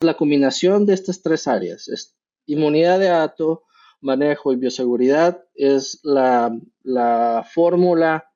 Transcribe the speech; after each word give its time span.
La 0.00 0.14
combinación 0.14 0.86
de 0.86 0.94
estas 0.94 1.22
tres 1.22 1.48
áreas, 1.48 1.88
es 1.88 2.16
inmunidad 2.46 3.00
de 3.00 3.06
dato, 3.06 3.64
manejo 4.00 4.52
y 4.52 4.56
bioseguridad, 4.56 5.42
es 5.56 5.98
la, 6.04 6.56
fórmula 7.52 8.30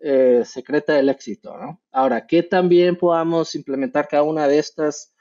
eh, 0.00 0.42
secreta 0.44 0.94
del 0.94 1.08
éxito. 1.08 1.52
Ahora, 1.90 2.28
que 2.28 2.44
también 2.44 2.96
podamos 2.96 3.56
implementar 3.56 4.06
cada 4.06 4.22
una 4.22 4.46
de 4.46 4.60
estas 4.60 5.12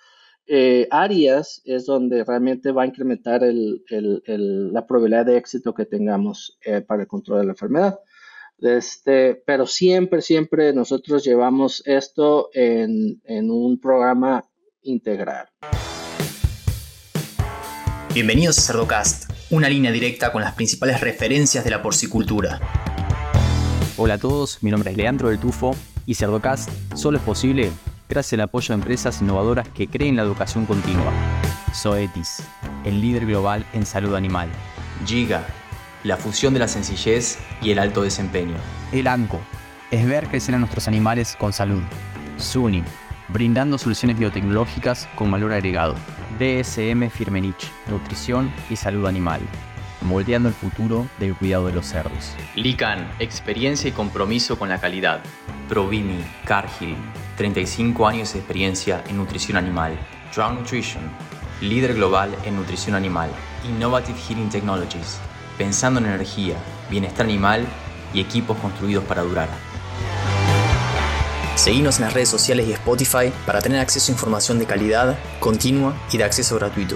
eh, 0.46 0.88
áreas 0.92 1.60
es 1.66 1.88
donde 1.88 2.24
realmente 2.24 2.72
va 2.72 2.84
a 2.84 2.88
incrementar 2.88 3.42
la 3.44 4.86
probabilidad 4.86 5.26
de 5.26 5.38
éxito 5.38 5.74
que 5.74 5.86
tengamos 5.86 6.60
eh, 6.62 6.82
para 6.82 7.02
el 7.02 7.08
control 7.08 7.40
de 7.40 7.46
la 7.46 7.54
enfermedad. 7.54 8.00
Este, 8.60 9.42
pero 9.44 9.66
siempre, 9.66 10.22
siempre 10.22 10.72
nosotros 10.72 11.24
llevamos 11.24 11.82
esto 11.88 12.52
en 12.54 13.20
un 13.50 13.80
programa 13.80 14.46
integral. 14.84 15.48
Bienvenidos 18.20 18.58
a 18.58 18.62
Cerdocast, 18.64 19.32
una 19.50 19.70
línea 19.70 19.94
directa 19.94 20.34
con 20.34 20.42
las 20.42 20.54
principales 20.54 21.00
referencias 21.00 21.64
de 21.64 21.70
la 21.70 21.82
porcicultura. 21.82 22.60
Hola 23.96 24.16
a 24.16 24.18
todos, 24.18 24.62
mi 24.62 24.72
nombre 24.72 24.92
es 24.92 24.98
Leandro 24.98 25.30
del 25.30 25.40
Tufo 25.40 25.74
y 26.06 26.16
Cerdocast 26.16 26.70
solo 26.96 27.18
es 27.18 27.24
posible 27.24 27.72
gracias 28.10 28.34
al 28.34 28.42
apoyo 28.42 28.68
de 28.68 28.82
empresas 28.82 29.22
innovadoras 29.22 29.70
que 29.70 29.88
creen 29.88 30.18
la 30.18 30.24
educación 30.24 30.66
continua. 30.66 31.14
Zoetis, 31.74 32.44
el 32.84 33.00
líder 33.00 33.26
global 33.26 33.66
en 33.72 33.86
salud 33.86 34.14
animal. 34.16 34.50
Giga, 35.06 35.48
la 36.04 36.18
fusión 36.18 36.54
de 36.54 36.60
la 36.60 36.68
sencillez 36.68 37.38
y 37.62 37.72
el 37.72 37.80
alto 37.80 38.02
desempeño. 38.02 38.58
El 38.92 39.08
ANCO, 39.08 39.40
es 39.92 40.06
ver 40.06 40.28
crecer 40.28 40.56
a 40.56 40.60
nuestros 40.60 40.90
animales 40.90 41.38
con 41.40 41.54
salud. 41.54 41.84
SUNY, 42.36 42.84
brindando 43.30 43.78
soluciones 43.78 44.18
biotecnológicas 44.18 45.08
con 45.16 45.32
valor 45.32 45.54
agregado. 45.54 45.96
DSM 46.40 47.10
Firmenich, 47.10 47.72
nutrición 47.90 48.52
y 48.70 48.76
salud 48.76 49.06
animal, 49.06 49.42
moldeando 50.02 50.50
el 50.50 50.56
futuro 50.56 51.08
del 51.20 51.36
cuidado 51.36 51.68
de 51.68 51.74
los 51.74 51.86
cerdos. 51.86 52.36
Lican, 52.56 53.10
experiencia 53.20 53.90
y 53.90 53.92
compromiso 53.92 54.58
con 54.58 54.70
la 54.70 54.80
calidad. 54.80 55.22
Provimi, 55.68 56.24
Cargill, 56.46 56.96
35 57.38 58.08
años 58.08 58.34
de 58.34 58.40
experiencia 58.40 59.04
en 59.08 59.18
nutrición 59.18 59.58
animal. 59.58 59.98
Drown 60.36 60.56
Nutrition, 60.56 61.04
líder 61.62 61.96
global 61.96 62.36
en 62.46 62.56
nutrición 62.56 62.96
animal. 62.96 63.30
Innovative 63.68 64.18
Heating 64.18 64.50
Technologies, 64.50 65.20
pensando 65.58 66.00
en 66.00 66.08
energía, 66.08 66.56
bienestar 66.90 67.26
animal 67.26 67.66
y 68.14 68.22
equipos 68.22 68.58
construidos 68.58 69.04
para 69.04 69.22
durar. 69.22 69.69
Seguimos 71.60 71.98
en 71.98 72.06
las 72.06 72.14
redes 72.14 72.30
sociales 72.30 72.70
y 72.70 72.72
Spotify 72.72 73.34
para 73.46 73.60
tener 73.60 73.82
acceso 73.82 74.10
a 74.10 74.16
información 74.16 74.60
de 74.60 74.66
calidad, 74.66 75.20
continua 75.42 75.94
y 76.10 76.18
de 76.18 76.24
acceso 76.24 76.56
gratuito. 76.56 76.96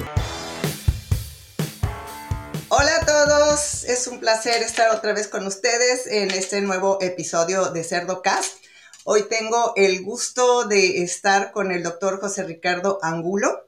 Hola 2.70 2.96
a 3.02 3.06
todos, 3.06 3.84
es 3.84 4.08
un 4.08 4.22
placer 4.22 4.64
estar 4.64 4.96
otra 4.96 5.12
vez 5.12 5.28
con 5.28 5.46
ustedes 5.46 6.08
en 6.08 6.32
este 6.32 6.62
nuevo 6.62 6.98
episodio 7.02 7.72
de 7.72 7.84
Cerdo 7.84 8.22
Cast. 8.22 8.56
Hoy 9.04 9.24
tengo 9.30 9.74
el 9.76 10.02
gusto 10.02 10.64
de 10.64 11.04
estar 11.04 11.52
con 11.52 11.74
el 11.74 11.84
doctor 11.84 12.22
José 12.22 12.44
Ricardo 12.44 13.00
Angulo, 13.02 13.68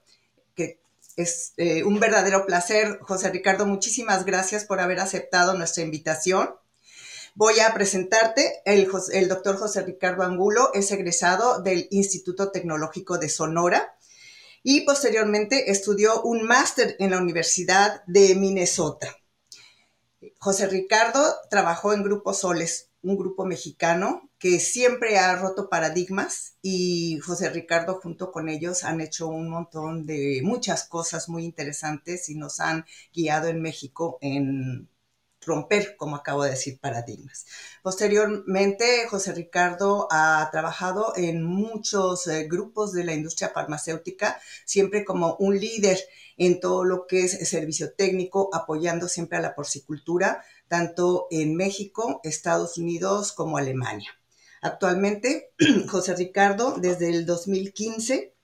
es 1.15 1.53
eh, 1.57 1.83
un 1.83 1.99
verdadero 1.99 2.45
placer. 2.45 2.99
José 3.01 3.29
Ricardo, 3.29 3.65
muchísimas 3.65 4.25
gracias 4.25 4.65
por 4.65 4.79
haber 4.79 4.99
aceptado 4.99 5.53
nuestra 5.53 5.83
invitación. 5.83 6.55
Voy 7.37 7.59
a 7.59 7.73
presentarte. 7.73 8.61
El, 8.63 8.87
doctor 9.27 9.57
José 9.57 9.83
Ricardo 9.83 10.23
Angulo 10.23 10.71
es 10.73 10.89
egresado 10.91 11.61
del 11.61 11.89
Instituto 11.91 12.49
Tecnológico 12.49 13.17
de 13.17 13.27
Sonora 13.27 13.97
y 14.63 14.85
posteriormente 14.85 15.69
estudió 15.69 16.21
un 16.21 16.43
máster 16.43 16.95
en 16.97 17.11
la 17.11 17.17
Universidad 17.17 18.05
de 18.05 18.35
Minnesota. 18.35 19.17
José 20.39 20.67
Ricardo 20.67 21.35
trabajó 21.49 21.91
en 21.91 22.03
Grupo 22.03 22.33
Soles, 22.33 22.89
un 23.01 23.17
grupo 23.17 23.45
mexicano 23.45 24.29
que 24.39 24.61
siempre 24.61 25.17
ha 25.17 25.35
roto 25.35 25.67
paradigmas 25.67 26.55
y 26.61 27.19
José 27.19 27.49
Ricardo 27.49 27.99
junto 28.01 28.31
con 28.31 28.47
ellos 28.47 28.85
han 28.85 29.01
hecho 29.01 29.27
un 29.27 29.49
montón 29.49 30.05
de 30.05 30.39
muchas 30.41 30.85
cosas 30.85 31.27
muy 31.27 31.43
interesantes 31.43 32.29
y 32.29 32.35
nos 32.35 32.61
han 32.61 32.85
guiado 33.13 33.49
en 33.49 33.61
México 33.61 34.19
en 34.21 34.87
romper, 35.45 35.95
como 35.97 36.15
acabo 36.15 36.43
de 36.43 36.51
decir, 36.51 36.79
paradigmas. 36.79 37.45
Posteriormente, 37.81 39.07
José 39.09 39.33
Ricardo 39.33 40.07
ha 40.11 40.47
trabajado 40.51 41.13
en 41.15 41.43
muchos 41.43 42.27
eh, 42.27 42.47
grupos 42.49 42.93
de 42.93 43.03
la 43.03 43.13
industria 43.13 43.49
farmacéutica, 43.49 44.39
siempre 44.65 45.05
como 45.05 45.35
un 45.39 45.59
líder 45.59 45.99
en 46.37 46.59
todo 46.59 46.83
lo 46.83 47.07
que 47.07 47.25
es 47.25 47.49
servicio 47.49 47.93
técnico, 47.93 48.49
apoyando 48.53 49.07
siempre 49.07 49.37
a 49.37 49.41
la 49.41 49.55
porcicultura, 49.55 50.43
tanto 50.67 51.27
en 51.31 51.55
México, 51.55 52.19
Estados 52.23 52.77
Unidos 52.77 53.31
como 53.31 53.57
Alemania. 53.57 54.09
Actualmente, 54.61 55.51
José 55.89 56.15
Ricardo, 56.15 56.75
desde 56.79 57.09
el 57.09 57.25
2015, 57.25 58.13
eh, 58.15 58.34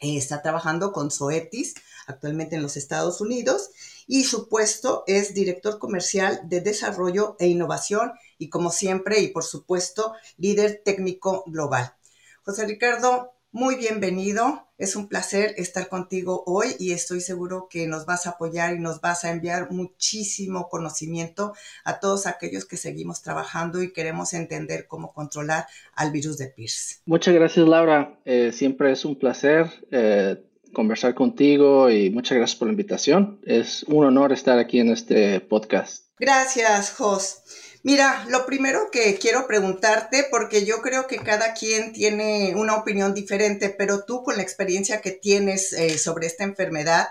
está 0.00 0.42
trabajando 0.42 0.92
con 0.92 1.10
Zoetis, 1.10 1.74
actualmente 2.06 2.56
en 2.56 2.62
los 2.62 2.76
Estados 2.76 3.20
Unidos, 3.20 3.70
y 4.06 4.24
su 4.24 4.48
puesto 4.48 5.04
es 5.06 5.34
director 5.34 5.78
comercial 5.78 6.40
de 6.44 6.60
desarrollo 6.60 7.36
e 7.38 7.46
innovación 7.46 8.12
y 8.38 8.48
como 8.48 8.70
siempre 8.70 9.20
y 9.20 9.28
por 9.28 9.44
supuesto 9.44 10.14
líder 10.36 10.82
técnico 10.84 11.44
global. 11.46 11.94
José 12.42 12.66
Ricardo, 12.66 13.32
muy 13.52 13.76
bienvenido. 13.76 14.66
Es 14.78 14.96
un 14.96 15.08
placer 15.08 15.54
estar 15.56 15.88
contigo 15.88 16.42
hoy 16.46 16.68
y 16.78 16.92
estoy 16.92 17.20
seguro 17.20 17.68
que 17.68 17.86
nos 17.86 18.06
vas 18.06 18.26
a 18.26 18.30
apoyar 18.30 18.74
y 18.74 18.78
nos 18.78 19.00
vas 19.00 19.24
a 19.24 19.30
enviar 19.30 19.70
muchísimo 19.70 20.68
conocimiento 20.68 21.52
a 21.84 22.00
todos 22.00 22.26
aquellos 22.26 22.64
que 22.64 22.76
seguimos 22.76 23.22
trabajando 23.22 23.82
y 23.82 23.92
queremos 23.92 24.32
entender 24.32 24.86
cómo 24.86 25.12
controlar 25.12 25.66
al 25.94 26.12
virus 26.12 26.38
de 26.38 26.46
Pierce. 26.46 27.00
Muchas 27.04 27.34
gracias, 27.34 27.66
Laura. 27.68 28.18
Eh, 28.24 28.52
siempre 28.52 28.92
es 28.92 29.04
un 29.04 29.18
placer 29.18 29.66
eh, 29.90 30.42
conversar 30.72 31.14
contigo 31.14 31.90
y 31.90 32.10
muchas 32.10 32.38
gracias 32.38 32.58
por 32.58 32.68
la 32.68 32.72
invitación. 32.72 33.40
Es 33.44 33.82
un 33.84 34.06
honor 34.06 34.32
estar 34.32 34.58
aquí 34.58 34.78
en 34.78 34.90
este 34.90 35.40
podcast. 35.40 36.06
Gracias, 36.18 36.92
Jos. 36.92 37.42
Mira, 37.82 38.26
lo 38.28 38.44
primero 38.44 38.90
que 38.90 39.18
quiero 39.18 39.46
preguntarte, 39.46 40.26
porque 40.30 40.66
yo 40.66 40.82
creo 40.82 41.06
que 41.06 41.16
cada 41.16 41.54
quien 41.54 41.92
tiene 41.92 42.54
una 42.54 42.76
opinión 42.76 43.14
diferente, 43.14 43.70
pero 43.70 44.04
tú 44.04 44.22
con 44.22 44.36
la 44.36 44.42
experiencia 44.42 45.00
que 45.00 45.12
tienes 45.12 45.72
eh, 45.72 45.96
sobre 45.96 46.26
esta 46.26 46.44
enfermedad, 46.44 47.08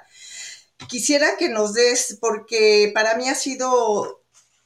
quisiera 0.88 1.38
que 1.38 1.50
nos 1.50 1.74
des, 1.74 2.18
porque 2.22 2.92
para 2.94 3.16
mí 3.16 3.28
ha 3.30 3.36
sido 3.36 4.19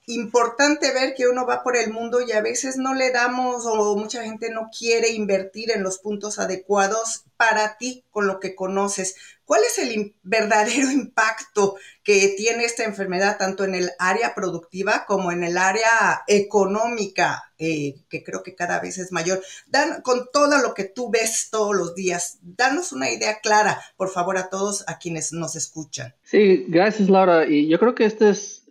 importante 0.07 0.91
ver 0.93 1.13
que 1.15 1.27
uno 1.27 1.45
va 1.45 1.63
por 1.63 1.77
el 1.77 1.91
mundo 1.91 2.19
y 2.21 2.31
a 2.33 2.41
veces 2.41 2.77
no 2.77 2.93
le 2.93 3.11
damos 3.11 3.65
o 3.65 3.95
mucha 3.95 4.23
gente 4.23 4.49
no 4.49 4.69
quiere 4.77 5.11
invertir 5.11 5.71
en 5.71 5.83
los 5.83 5.99
puntos 5.99 6.39
adecuados 6.39 7.23
para 7.37 7.77
ti 7.77 8.03
con 8.09 8.27
lo 8.27 8.39
que 8.39 8.55
conoces. 8.55 9.15
¿Cuál 9.45 9.61
es 9.63 9.77
el 9.77 10.15
verdadero 10.23 10.91
impacto 10.91 11.75
que 12.03 12.33
tiene 12.37 12.65
esta 12.65 12.83
enfermedad 12.83 13.37
tanto 13.37 13.63
en 13.63 13.75
el 13.75 13.91
área 13.99 14.35
productiva 14.35 15.05
como 15.07 15.31
en 15.31 15.43
el 15.43 15.57
área 15.57 16.23
económica, 16.27 17.53
eh, 17.57 17.95
que 18.09 18.23
creo 18.23 18.43
que 18.43 18.55
cada 18.55 18.79
vez 18.79 18.97
es 18.97 19.11
mayor? 19.11 19.41
Dan, 19.67 20.01
con 20.01 20.29
todo 20.31 20.57
lo 20.59 20.73
que 20.73 20.85
tú 20.85 21.09
ves 21.09 21.49
todos 21.49 21.75
los 21.75 21.95
días, 21.95 22.39
danos 22.41 22.91
una 22.91 23.09
idea 23.09 23.39
clara, 23.39 23.81
por 23.95 24.09
favor, 24.09 24.37
a 24.37 24.49
todos 24.49 24.83
a 24.87 24.97
quienes 24.97 25.33
nos 25.33 25.55
escuchan. 25.55 26.15
Sí, 26.23 26.65
gracias 26.67 27.09
Laura. 27.09 27.45
Y 27.47 27.69
yo 27.69 27.79
creo 27.79 27.95
que 27.95 28.05
esta 28.05 28.29
es 28.29 28.62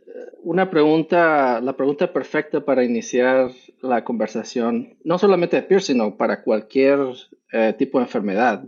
una 0.42 0.70
pregunta, 0.70 1.60
la 1.60 1.76
pregunta 1.76 2.12
perfecta 2.12 2.64
para 2.64 2.84
iniciar 2.84 3.50
la 3.80 4.04
conversación, 4.04 4.96
no 5.04 5.18
solamente 5.18 5.56
de 5.56 5.62
Pierce, 5.62 5.92
sino 5.92 6.16
para 6.16 6.42
cualquier 6.42 6.98
eh, 7.52 7.74
tipo 7.78 7.98
de 7.98 8.04
enfermedad. 8.04 8.64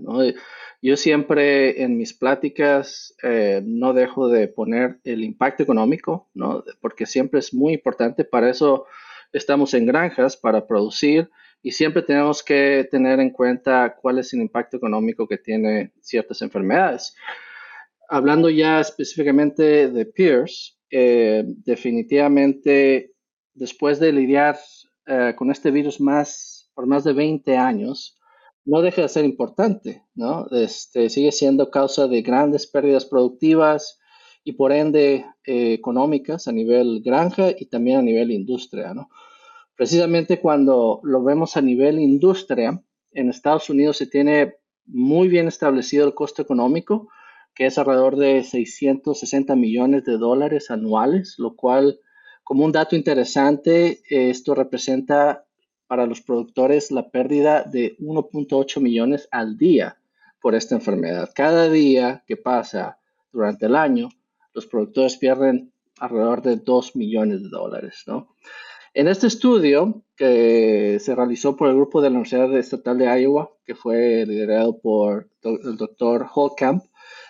Yo 0.83 0.99
siempre 0.99 1.83
en 1.83 1.97
mis 1.97 2.13
pláticas 2.13 3.17
eh, 3.23 3.63
no 3.65 3.95
dejo 3.95 4.29
de 4.29 4.49
poner 4.49 5.01
el 5.05 5.25
impacto 5.25 5.63
económico, 5.63 6.29
¿no? 6.35 6.63
porque 6.81 7.07
siempre 7.07 7.41
es 7.41 7.55
muy 7.55 7.73
importante. 7.73 8.25
Para 8.25 8.51
eso 8.51 8.85
estamos 9.33 9.73
en 9.73 9.87
granjas, 9.87 10.37
para 10.37 10.67
producir, 10.67 11.31
y 11.63 11.73
siempre 11.73 12.03
tenemos 12.03 12.43
que 12.43 12.87
tener 12.91 13.19
en 13.21 13.31
cuenta 13.31 13.97
cuál 14.01 14.19
es 14.19 14.35
el 14.35 14.43
impacto 14.43 14.77
económico 14.77 15.27
que 15.27 15.39
tiene 15.39 15.93
ciertas 16.03 16.43
enfermedades. 16.43 17.17
Hablando 18.11 18.51
ya 18.51 18.81
específicamente 18.81 19.89
de 19.89 20.05
Pierce, 20.05 20.75
eh, 20.97 21.43
definitivamente 21.65 23.15
después 23.53 23.99
de 23.99 24.13
lidiar 24.13 24.57
eh, 25.07 25.35
con 25.37 25.51
este 25.51 25.73
virus 25.73 26.01
más 26.01 26.71
por 26.73 26.87
más 26.87 27.03
de 27.03 27.13
20 27.13 27.57
años, 27.57 28.17
no 28.65 28.81
deja 28.81 29.03
de 29.03 29.09
ser 29.09 29.25
importante, 29.25 30.05
¿no? 30.15 30.47
Este, 30.53 31.11
sigue 31.11 31.33
siendo 31.33 31.73
causa 31.73 32.07
de 32.07 32.23
grandes 32.23 32.69
pérdidas 32.69 33.07
productivas 33.07 33.99
y 34.45 34.53
por 34.53 34.71
ende 34.71 35.27
eh, 35.45 35.73
económicas 35.73 36.47
a 36.47 36.53
nivel 36.53 37.03
granja 37.05 37.51
y 37.59 37.67
también 37.67 37.99
a 37.99 38.03
nivel 38.03 38.31
industria, 38.31 38.95
¿no? 38.95 39.09
Precisamente 39.75 40.39
cuando 40.39 41.01
lo 41.03 41.25
vemos 41.25 41.57
a 41.57 41.61
nivel 41.61 41.99
industria, 41.99 42.81
en 43.11 43.31
Estados 43.31 43.69
Unidos 43.69 43.97
se 43.97 44.07
tiene 44.07 44.55
muy 44.87 45.27
bien 45.27 45.49
establecido 45.49 46.07
el 46.07 46.15
costo 46.15 46.41
económico, 46.41 47.09
que 47.55 47.67
es 47.67 47.79
alrededor 47.79 48.17
de 48.17 48.43
660 48.43 49.55
millones 49.57 50.05
de 50.05 50.19
dólares 50.19 50.71
anuales, 50.71 51.37
lo 51.39 51.55
cual, 51.55 52.01
como 52.43 52.65
un 52.65 52.73
dato 52.73 52.97
interesante, 52.97 54.03
esto 54.09 54.55
representa 54.55 55.45
para 55.87 56.07
los 56.07 56.21
productores 56.21 56.91
la 56.91 57.11
pérdida 57.11 57.63
de 57.63 57.97
1.8 57.99 58.81
millones 58.81 59.29
al 59.31 59.57
día 59.57 59.99
por 60.41 60.55
esta 60.55 60.75
enfermedad. 60.75 61.31
Cada 61.35 61.69
día 61.69 62.25
que 62.27 62.37
pasa 62.37 62.99
durante 63.33 63.67
el 63.67 63.77
año, 63.77 64.09
los 64.53 64.67
productores 64.67 65.17
pierden 65.17 65.73
alrededor 65.99 66.43
de 66.43 66.57
2 66.57 66.97
millones 66.97 67.43
de 67.43 67.49
dólares. 67.49 68.05
¿no? 68.07 68.35
En 68.93 69.09
este 69.09 69.27
estudio 69.27 70.03
que 70.17 70.99
se 71.01 71.15
realizó 71.15 71.57
por 71.57 71.69
el 71.69 71.77
grupo 71.77 72.01
de 72.01 72.11
la 72.11 72.19
Universidad 72.19 72.57
Estatal 72.57 72.99
de 72.99 73.23
Iowa, 73.23 73.51
que 73.65 73.75
fue 73.75 74.25
liderado 74.27 74.79
por 74.79 75.29
el 75.43 75.77
doctor 75.77 76.27
Holkamp, 76.33 76.85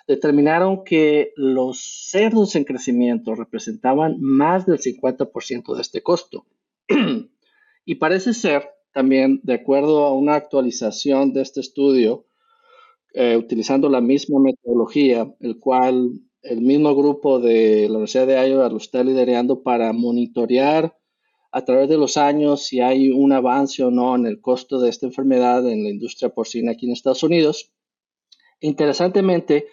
determinaron 0.06 0.84
que 0.84 1.32
los 1.36 2.08
cerdos 2.10 2.56
en 2.56 2.64
crecimiento 2.64 3.34
representaban 3.34 4.20
más 4.20 4.66
del 4.66 4.78
50% 4.78 5.74
de 5.74 5.80
este 5.80 6.02
costo. 6.02 6.46
y 7.84 7.94
parece 7.96 8.34
ser 8.34 8.68
también, 8.92 9.40
de 9.42 9.54
acuerdo 9.54 10.04
a 10.04 10.12
una 10.12 10.34
actualización 10.36 11.32
de 11.32 11.42
este 11.42 11.60
estudio, 11.60 12.26
eh, 13.12 13.36
utilizando 13.36 13.88
la 13.88 14.00
misma 14.00 14.40
metodología, 14.40 15.32
el 15.40 15.58
cual 15.58 16.20
el 16.42 16.60
mismo 16.60 16.94
grupo 16.94 17.40
de 17.40 17.86
la 17.88 17.94
Universidad 17.94 18.26
de 18.26 18.48
Iowa 18.48 18.68
lo 18.68 18.76
está 18.76 19.02
liderando 19.02 19.62
para 19.62 19.92
monitorear 19.92 20.96
a 21.50 21.64
través 21.64 21.88
de 21.88 21.96
los 21.96 22.16
años 22.16 22.66
si 22.66 22.80
hay 22.80 23.10
un 23.10 23.32
avance 23.32 23.82
o 23.82 23.90
no 23.90 24.16
en 24.16 24.26
el 24.26 24.40
costo 24.40 24.80
de 24.80 24.90
esta 24.90 25.06
enfermedad 25.06 25.66
en 25.68 25.84
la 25.84 25.90
industria 25.90 26.30
porcina 26.30 26.72
aquí 26.72 26.86
en 26.86 26.92
Estados 26.92 27.22
Unidos. 27.22 27.72
Interesantemente, 28.60 29.66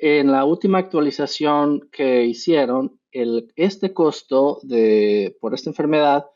en 0.00 0.32
la 0.32 0.44
última 0.44 0.78
actualización 0.78 1.88
que 1.92 2.24
hicieron, 2.24 2.98
el, 3.12 3.52
este 3.56 3.92
costo 3.92 4.60
de, 4.62 5.36
por 5.40 5.52
esta 5.52 5.70
enfermedad 5.70 6.26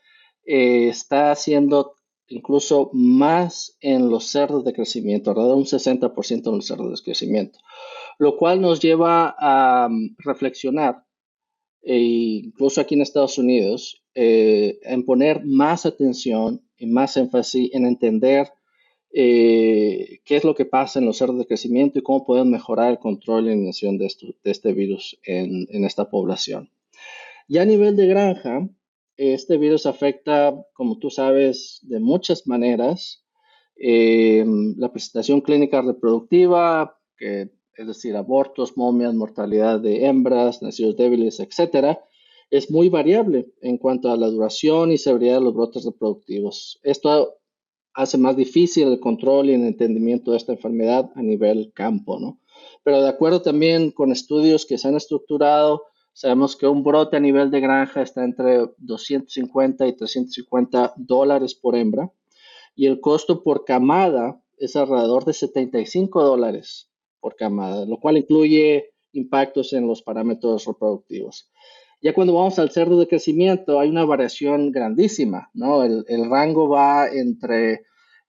eh, 0.45 0.87
está 0.89 1.33
siendo 1.35 1.95
incluso 2.27 2.89
más 2.93 3.77
en 3.81 4.09
los 4.09 4.25
cerdos 4.25 4.63
de 4.65 4.73
crecimiento, 4.73 5.31
alrededor 5.31 5.55
de 5.55 5.61
un 5.61 5.65
60% 5.65 6.47
en 6.47 6.55
los 6.55 6.67
cerdos 6.67 6.99
de 6.99 7.03
crecimiento, 7.03 7.59
lo 8.19 8.37
cual 8.37 8.61
nos 8.61 8.79
lleva 8.79 9.35
a 9.37 9.87
um, 9.87 10.15
reflexionar, 10.19 11.03
e 11.81 11.99
incluso 12.45 12.81
aquí 12.81 12.95
en 12.95 13.01
Estados 13.01 13.37
Unidos, 13.37 14.03
eh, 14.15 14.79
en 14.83 15.05
poner 15.05 15.45
más 15.45 15.85
atención 15.85 16.67
y 16.77 16.87
más 16.87 17.15
énfasis 17.17 17.71
en 17.73 17.85
entender 17.85 18.51
eh, 19.17 20.19
qué 20.25 20.35
es 20.35 20.43
lo 20.43 20.55
que 20.55 20.65
pasa 20.65 20.99
en 20.99 21.05
los 21.05 21.15
cerdos 21.15 21.37
de 21.37 21.45
crecimiento 21.45 21.97
y 21.97 22.03
cómo 22.03 22.25
podemos 22.25 22.49
mejorar 22.49 22.91
el 22.91 22.99
control 22.99 23.45
y 23.45 23.51
eliminación 23.51 23.97
de, 23.97 24.11
de 24.43 24.51
este 24.51 24.73
virus 24.73 25.17
en, 25.23 25.85
esta 25.85 26.09
población. 26.09 26.69
Ya 27.47 27.61
a 27.61 27.65
nivel 27.65 27.95
de 27.95 28.07
granja, 28.07 28.67
este 29.15 29.55
virus 29.55 29.85
afecta, 29.85 30.53
como 30.73 30.99
tú 30.99 31.09
sabes, 31.09 31.79
de 31.83 32.01
muchas 32.01 32.45
maneras. 32.45 33.23
Eh, 33.77 34.45
la 34.75 34.91
presentación 34.91 35.39
clínica 35.39 35.81
reproductiva, 35.81 36.99
que, 37.17 37.51
es 37.77 37.87
decir, 37.87 38.17
abortos, 38.17 38.75
momias, 38.75 39.13
mortalidad 39.13 39.79
de 39.79 40.07
hembras, 40.07 40.61
nacidos 40.61 40.97
débiles, 40.97 41.39
etcétera, 41.39 42.03
es 42.49 42.69
muy 42.69 42.89
variable 42.89 43.47
en 43.61 43.77
cuanto 43.77 44.11
a 44.11 44.17
la 44.17 44.27
duración 44.27 44.91
y 44.91 44.97
severidad 44.97 45.35
de 45.35 45.45
los 45.45 45.53
brotes 45.53 45.85
reproductivos. 45.85 46.81
Esto 46.83 47.37
hace 47.95 48.17
más 48.17 48.35
difícil 48.35 48.89
el 48.89 48.99
control 48.99 49.49
y 49.49 49.53
el 49.53 49.63
entendimiento 49.63 50.31
de 50.31 50.37
esta 50.37 50.51
enfermedad 50.51 51.09
a 51.15 51.21
nivel 51.21 51.71
campo, 51.73 52.19
¿no? 52.19 52.39
Pero 52.83 53.01
de 53.01 53.09
acuerdo 53.09 53.41
también 53.41 53.91
con 53.91 54.11
estudios 54.11 54.65
que 54.65 54.77
se 54.77 54.87
han 54.87 54.95
estructurado, 54.95 55.83
sabemos 56.13 56.55
que 56.55 56.67
un 56.67 56.83
brote 56.83 57.17
a 57.17 57.19
nivel 57.19 57.49
de 57.51 57.61
granja 57.61 58.01
está 58.01 58.23
entre 58.23 58.69
250 58.77 59.87
y 59.87 59.93
350 59.93 60.93
dólares 60.97 61.55
por 61.55 61.75
hembra 61.75 62.11
y 62.75 62.85
el 62.85 62.99
costo 62.99 63.43
por 63.43 63.65
camada 63.65 64.41
es 64.57 64.75
alrededor 64.75 65.25
de 65.25 65.33
75 65.33 66.23
dólares 66.23 66.89
por 67.19 67.35
camada, 67.35 67.85
lo 67.85 67.99
cual 67.99 68.17
incluye 68.17 68.93
impactos 69.13 69.73
en 69.73 69.87
los 69.87 70.01
parámetros 70.01 70.65
reproductivos. 70.65 71.49
Ya 72.01 72.13
cuando 72.13 72.33
vamos 72.33 72.59
al 72.59 72.71
cerdo 72.71 72.99
de 72.99 73.07
crecimiento 73.07 73.79
hay 73.79 73.89
una 73.89 74.05
variación 74.05 74.71
grandísima, 74.71 75.49
¿no? 75.53 75.83
El, 75.83 76.29
rango 76.29 76.69
va 76.69 77.07
entre, 77.07 77.73
eh, 77.73 77.81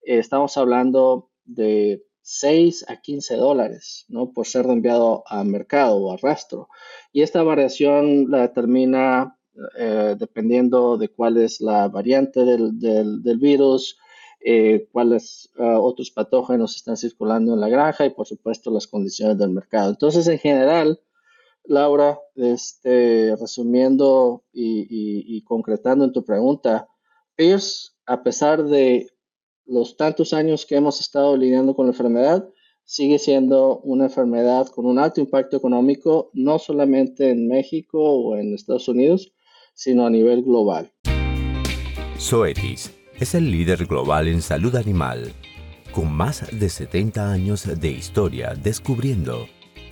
estamos 0.02 0.56
hablando 0.56 1.30
de 1.44 2.02
6 2.22 2.86
a 2.88 3.00
15 3.00 3.36
dólares, 3.36 4.06
¿no? 4.08 4.32
Por 4.32 4.46
cerdo 4.46 4.72
enviado 4.72 5.24
a 5.26 5.44
mercado 5.44 5.98
o 5.98 6.12
a 6.12 6.16
rastro. 6.16 6.68
Y 7.12 7.22
esta 7.22 7.42
variación 7.42 8.30
la 8.30 8.42
determina 8.42 9.36
eh, 9.78 10.16
dependiendo 10.18 10.98
de 10.98 11.08
cuál 11.08 11.38
es 11.38 11.60
la 11.60 11.88
variante 11.88 12.44
del, 12.44 12.78
del, 12.78 13.38
virus, 13.38 13.98
eh, 14.44 14.88
cuáles 14.92 15.50
ah, 15.58 15.80
otros 15.80 16.10
patógenos 16.10 16.76
están 16.76 16.96
circulando 16.96 17.54
en 17.54 17.60
la 17.60 17.68
granja 17.68 18.04
y 18.04 18.10
por 18.10 18.26
supuesto 18.26 18.70
las 18.70 18.86
condiciones 18.86 19.38
del 19.38 19.50
mercado. 19.50 19.90
Entonces, 19.90 20.26
en 20.28 20.38
general, 20.38 21.00
Laura, 21.68 22.18
este, 22.34 23.34
resumiendo 23.36 24.44
y, 24.52 25.42
concretando 25.44 26.04
en 26.04 26.12
tu 26.12 26.24
pregunta, 26.24 26.88
Pierce, 27.34 27.90
a 28.06 28.22
pesar 28.22 28.64
de 28.64 29.08
los 29.66 29.96
tantos 29.96 30.32
años 30.32 30.64
que 30.64 30.76
hemos 30.76 31.00
estado 31.00 31.36
lidiando 31.36 31.74
con 31.74 31.86
la 31.86 31.92
enfermedad, 31.92 32.48
sigue 32.84 33.18
siendo 33.18 33.80
una 33.80 34.04
enfermedad 34.04 34.68
con 34.68 34.86
un 34.86 34.98
alto 34.98 35.20
impacto 35.20 35.56
económico, 35.56 36.30
no 36.32 36.58
solamente 36.58 37.30
en 37.30 37.48
México 37.48 37.98
o 37.98 38.36
en 38.36 38.54
Estados 38.54 38.88
Unidos, 38.88 39.32
sino 39.74 40.06
a 40.06 40.10
nivel 40.10 40.42
global. 40.42 40.92
Zoetis 42.18 42.94
es 43.20 43.34
el 43.34 43.50
líder 43.50 43.86
global 43.86 44.28
en 44.28 44.40
salud 44.40 44.76
animal, 44.76 45.32
con 45.92 46.12
más 46.12 46.46
de 46.58 46.68
70 46.68 47.30
años 47.30 47.80
de 47.80 47.90
historia 47.90 48.54
descubriendo 48.54 49.46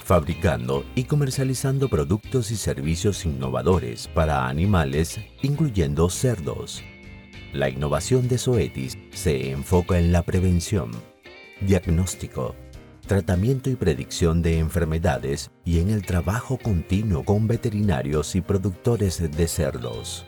fabricando 0.05 0.85
y 0.95 1.05
comercializando 1.05 1.89
productos 1.89 2.51
y 2.51 2.57
servicios 2.57 3.25
innovadores 3.25 4.07
para 4.07 4.47
animales, 4.49 5.19
incluyendo 5.43 6.11
cerdos. 6.11 6.83
La 7.55 7.71
innovación 7.71 8.29
de 8.29 8.37
Zoetis 8.37 8.99
se 9.13 9.51
enfoca 9.51 9.99
en 9.99 10.13
la 10.13 10.23
prevención, 10.23 10.91
diagnóstico, 11.63 12.55
tratamiento 13.07 13.71
y 13.71 13.77
predicción 13.77 14.43
de 14.43 14.59
enfermedades 14.59 15.51
y 15.65 15.79
en 15.79 15.89
el 15.89 16.05
trabajo 16.05 16.59
continuo 16.59 17.25
con 17.25 17.47
veterinarios 17.47 18.35
y 18.35 18.43
productores 18.43 19.31
de 19.31 19.49
cerdos. 19.49 20.27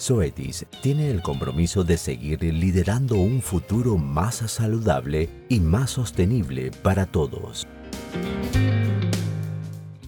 Zoetis 0.00 0.66
tiene 0.82 1.10
el 1.10 1.22
compromiso 1.22 1.84
de 1.84 1.98
seguir 1.98 2.42
liderando 2.42 3.16
un 3.16 3.42
futuro 3.42 3.96
más 3.96 4.36
saludable 4.36 5.28
y 5.48 5.60
más 5.60 5.90
sostenible 5.90 6.70
para 6.82 7.06
todos. 7.06 7.66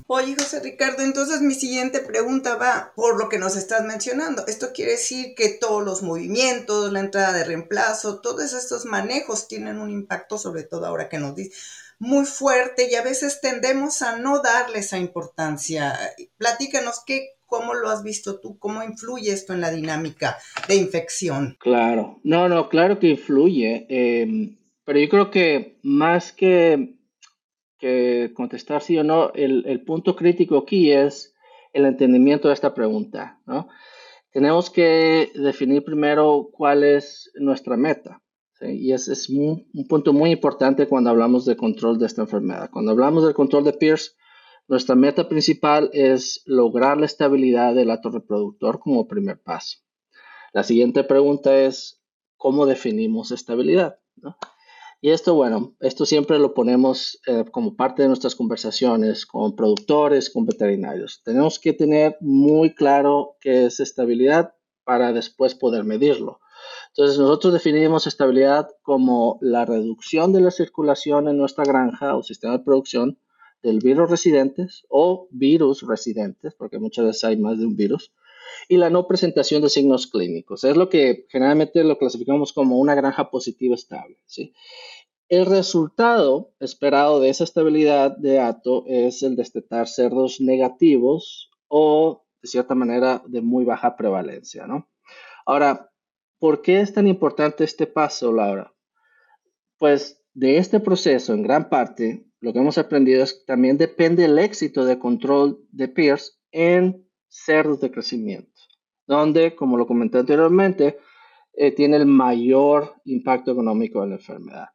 Oye, 0.08 0.36
José 0.38 0.60
Ricardo, 0.60 1.02
entonces 1.02 1.40
mi 1.40 1.54
siguiente 1.54 1.98
pregunta 1.98 2.54
va 2.56 2.92
por 2.94 3.18
lo 3.18 3.28
que 3.28 3.38
nos 3.38 3.56
estás 3.56 3.84
mencionando. 3.84 4.46
Esto 4.46 4.68
quiere 4.72 4.92
decir 4.92 5.34
que 5.34 5.48
todos 5.48 5.84
los 5.84 6.02
movimientos, 6.02 6.92
la 6.92 7.00
entrada 7.00 7.32
de 7.32 7.44
reemplazo, 7.44 8.20
todos 8.20 8.52
estos 8.52 8.86
manejos 8.86 9.48
tienen 9.48 9.78
un 9.78 9.90
impacto, 9.90 10.38
sobre 10.38 10.62
todo 10.62 10.86
ahora 10.86 11.08
que 11.08 11.18
nos 11.18 11.34
dice, 11.34 11.52
muy 11.98 12.24
fuerte 12.24 12.88
y 12.90 12.94
a 12.94 13.02
veces 13.02 13.40
tendemos 13.40 14.00
a 14.00 14.16
no 14.16 14.40
darle 14.40 14.78
esa 14.78 14.96
importancia. 14.96 15.98
Platícanos 16.38 17.02
qué, 17.04 17.36
cómo 17.44 17.74
lo 17.74 17.90
has 17.90 18.02
visto 18.02 18.40
tú, 18.40 18.58
cómo 18.58 18.82
influye 18.84 19.32
esto 19.32 19.54
en 19.54 19.60
la 19.60 19.70
dinámica 19.70 20.38
de 20.68 20.76
infección. 20.76 21.56
Claro, 21.58 22.20
no, 22.22 22.48
no, 22.48 22.68
claro 22.68 22.98
que 22.98 23.08
influye, 23.08 23.86
em, 23.88 24.56
pero 24.84 24.98
yo 24.98 25.08
creo 25.08 25.30
que 25.30 25.78
más 25.82 26.32
que 26.32 26.95
que 27.78 28.32
contestar 28.34 28.82
sí 28.82 28.98
o 28.98 29.04
no, 29.04 29.32
el, 29.34 29.82
punto 29.84 30.16
crítico 30.16 30.58
aquí 30.58 30.92
es 30.92 31.34
el 31.72 31.84
entendimiento 31.86 32.48
de 32.48 32.54
esta 32.54 32.74
pregunta. 32.74 33.40
¿no? 33.46 33.68
Tenemos 34.32 34.70
que 34.70 35.30
definir 35.34 35.84
primero 35.84 36.48
cuál 36.52 36.84
es 36.84 37.30
nuestra 37.34 37.76
meta. 37.76 38.22
Y 38.60 38.92
ese 38.92 39.12
es 39.12 39.28
un, 39.28 39.66
punto 39.88 40.12
muy 40.12 40.30
importante 40.30 40.88
cuando 40.88 41.10
hablamos 41.10 41.44
de 41.44 41.56
control 41.56 41.98
de 41.98 42.06
esta 42.06 42.22
enfermedad. 42.22 42.70
Cuando 42.70 42.92
hablamos 42.92 43.24
del 43.24 43.34
control 43.34 43.64
de 43.64 43.74
Pierce, 43.74 44.12
nuestra 44.66 44.94
meta 44.94 45.28
principal 45.28 45.90
es 45.92 46.42
lograr 46.46 46.98
la 46.98 47.06
estabilidad 47.06 47.74
del 47.74 47.90
acto 47.90 48.10
reproductor 48.10 48.80
como 48.80 49.06
primer 49.06 49.40
paso. 49.40 49.78
La 50.52 50.64
siguiente 50.64 51.04
pregunta 51.04 51.56
es, 51.58 52.02
¿cómo 52.36 52.66
definimos 52.66 53.30
estabilidad? 53.30 53.98
¿no? 54.16 54.36
Y 55.00 55.10
esto, 55.10 55.34
bueno, 55.34 55.74
esto 55.80 56.06
siempre 56.06 56.38
lo 56.38 56.54
ponemos 56.54 57.20
eh, 57.26 57.44
como 57.52 57.76
parte 57.76 58.02
de 58.02 58.08
nuestras 58.08 58.34
conversaciones 58.34 59.26
con 59.26 59.54
productores, 59.54 60.30
con 60.30 60.46
veterinarios. 60.46 61.22
Tenemos 61.22 61.58
que 61.58 61.72
tener 61.72 62.16
muy 62.20 62.74
claro 62.74 63.36
qué 63.40 63.66
es 63.66 63.80
estabilidad 63.80 64.54
para 64.84 65.12
después 65.12 65.54
poder 65.54 65.84
medirlo. 65.84 66.40
Entonces 66.88 67.18
nosotros 67.18 67.52
definimos 67.52 68.06
estabilidad 68.06 68.70
como 68.82 69.38
la 69.42 69.66
reducción 69.66 70.32
de 70.32 70.40
la 70.40 70.50
circulación 70.50 71.28
en 71.28 71.36
nuestra 71.36 71.64
granja 71.64 72.16
o 72.16 72.22
sistema 72.22 72.56
de 72.56 72.64
producción 72.64 73.18
del 73.62 73.80
virus 73.80 74.10
residentes 74.10 74.84
o 74.88 75.28
virus 75.30 75.82
residentes, 75.82 76.54
porque 76.54 76.78
muchas 76.78 77.04
veces 77.04 77.24
hay 77.24 77.36
más 77.36 77.58
de 77.58 77.66
un 77.66 77.76
virus, 77.76 78.12
y 78.68 78.76
la 78.76 78.90
no 78.90 79.06
presentación 79.06 79.62
de 79.62 79.68
signos 79.68 80.06
clínicos. 80.06 80.64
Es 80.64 80.76
lo 80.76 80.88
que 80.88 81.26
generalmente 81.28 81.84
lo 81.84 81.98
clasificamos 81.98 82.52
como 82.52 82.78
una 82.78 82.94
granja 82.94 83.30
positiva 83.30 83.74
estable. 83.74 84.18
¿sí? 84.26 84.54
El 85.28 85.46
resultado 85.46 86.52
esperado 86.60 87.20
de 87.20 87.30
esa 87.30 87.44
estabilidad 87.44 88.16
de 88.16 88.40
ATO 88.40 88.84
es 88.86 89.22
el 89.22 89.36
destetar 89.36 89.88
cerdos 89.88 90.40
negativos 90.40 91.50
o, 91.68 92.24
de 92.42 92.48
cierta 92.48 92.74
manera, 92.74 93.22
de 93.26 93.40
muy 93.40 93.64
baja 93.64 93.96
prevalencia. 93.96 94.66
¿no? 94.66 94.88
Ahora, 95.44 95.90
¿por 96.38 96.62
qué 96.62 96.80
es 96.80 96.92
tan 96.92 97.08
importante 97.08 97.64
este 97.64 97.86
paso, 97.86 98.32
Laura? 98.32 98.72
Pues 99.78 100.22
de 100.34 100.58
este 100.58 100.80
proceso, 100.80 101.32
en 101.32 101.42
gran 101.42 101.68
parte, 101.68 102.26
lo 102.40 102.52
que 102.52 102.58
hemos 102.58 102.78
aprendido 102.78 103.22
es 103.22 103.32
que 103.32 103.44
también 103.46 103.78
depende 103.78 104.24
el 104.24 104.38
éxito 104.38 104.84
de 104.84 104.98
control 104.98 105.64
de 105.72 105.88
Pierce 105.88 106.32
en 106.52 107.05
cerdos 107.28 107.80
de 107.80 107.90
crecimiento, 107.90 108.60
donde, 109.06 109.54
como 109.54 109.76
lo 109.76 109.86
comenté 109.86 110.18
anteriormente, 110.18 110.98
eh, 111.54 111.72
tiene 111.72 111.96
el 111.96 112.06
mayor 112.06 112.94
impacto 113.04 113.52
económico 113.52 114.02
de 114.02 114.08
la 114.08 114.14
enfermedad. 114.16 114.66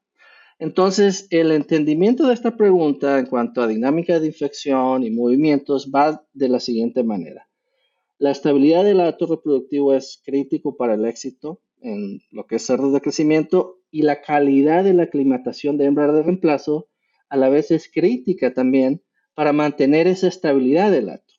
Entonces, 0.58 1.28
el 1.32 1.52
entendimiento 1.52 2.28
de 2.28 2.36
esta 2.36 2.56
pregunta 2.56 3.18
en 3.18 3.26
cuanto 3.26 3.62
a 3.62 3.68
dinámica 3.68 4.20
de 4.20 4.28
infección 4.28 5.04
y 5.04 5.10
movimientos 5.10 5.92
va 5.94 6.24
de 6.34 6.50
la 6.50 6.60
siguiente 6.60 7.04
manera. 7.04 7.48
La 8.20 8.30
estabilidad 8.30 8.84
del 8.84 9.02
acto 9.02 9.26
reproductivo 9.26 9.96
es 9.96 10.22
crítico 10.24 10.78
para 10.78 10.94
el 10.94 11.06
éxito 11.06 11.62
en 11.82 12.22
lo 12.30 12.46
que 12.46 12.58
es 12.58 12.66
cerdos 12.66 12.94
de 12.94 13.02
crecimiento 13.02 13.80
y 13.90 14.04
la 14.04 14.22
calidad 14.22 14.84
de 14.84 14.94
la 14.94 15.04
aclimatación 15.04 15.80
de 15.80 15.86
hembra 15.86 16.12
de 16.12 16.22
reemplazo 16.22 16.88
a 17.30 17.38
la 17.38 17.50
vez 17.50 17.72
es 17.72 17.90
crítica 17.92 18.54
también 18.54 19.02
para 19.34 19.54
mantener 19.54 20.06
esa 20.06 20.28
estabilidad 20.28 20.92
del 20.92 21.10
acto. 21.10 21.31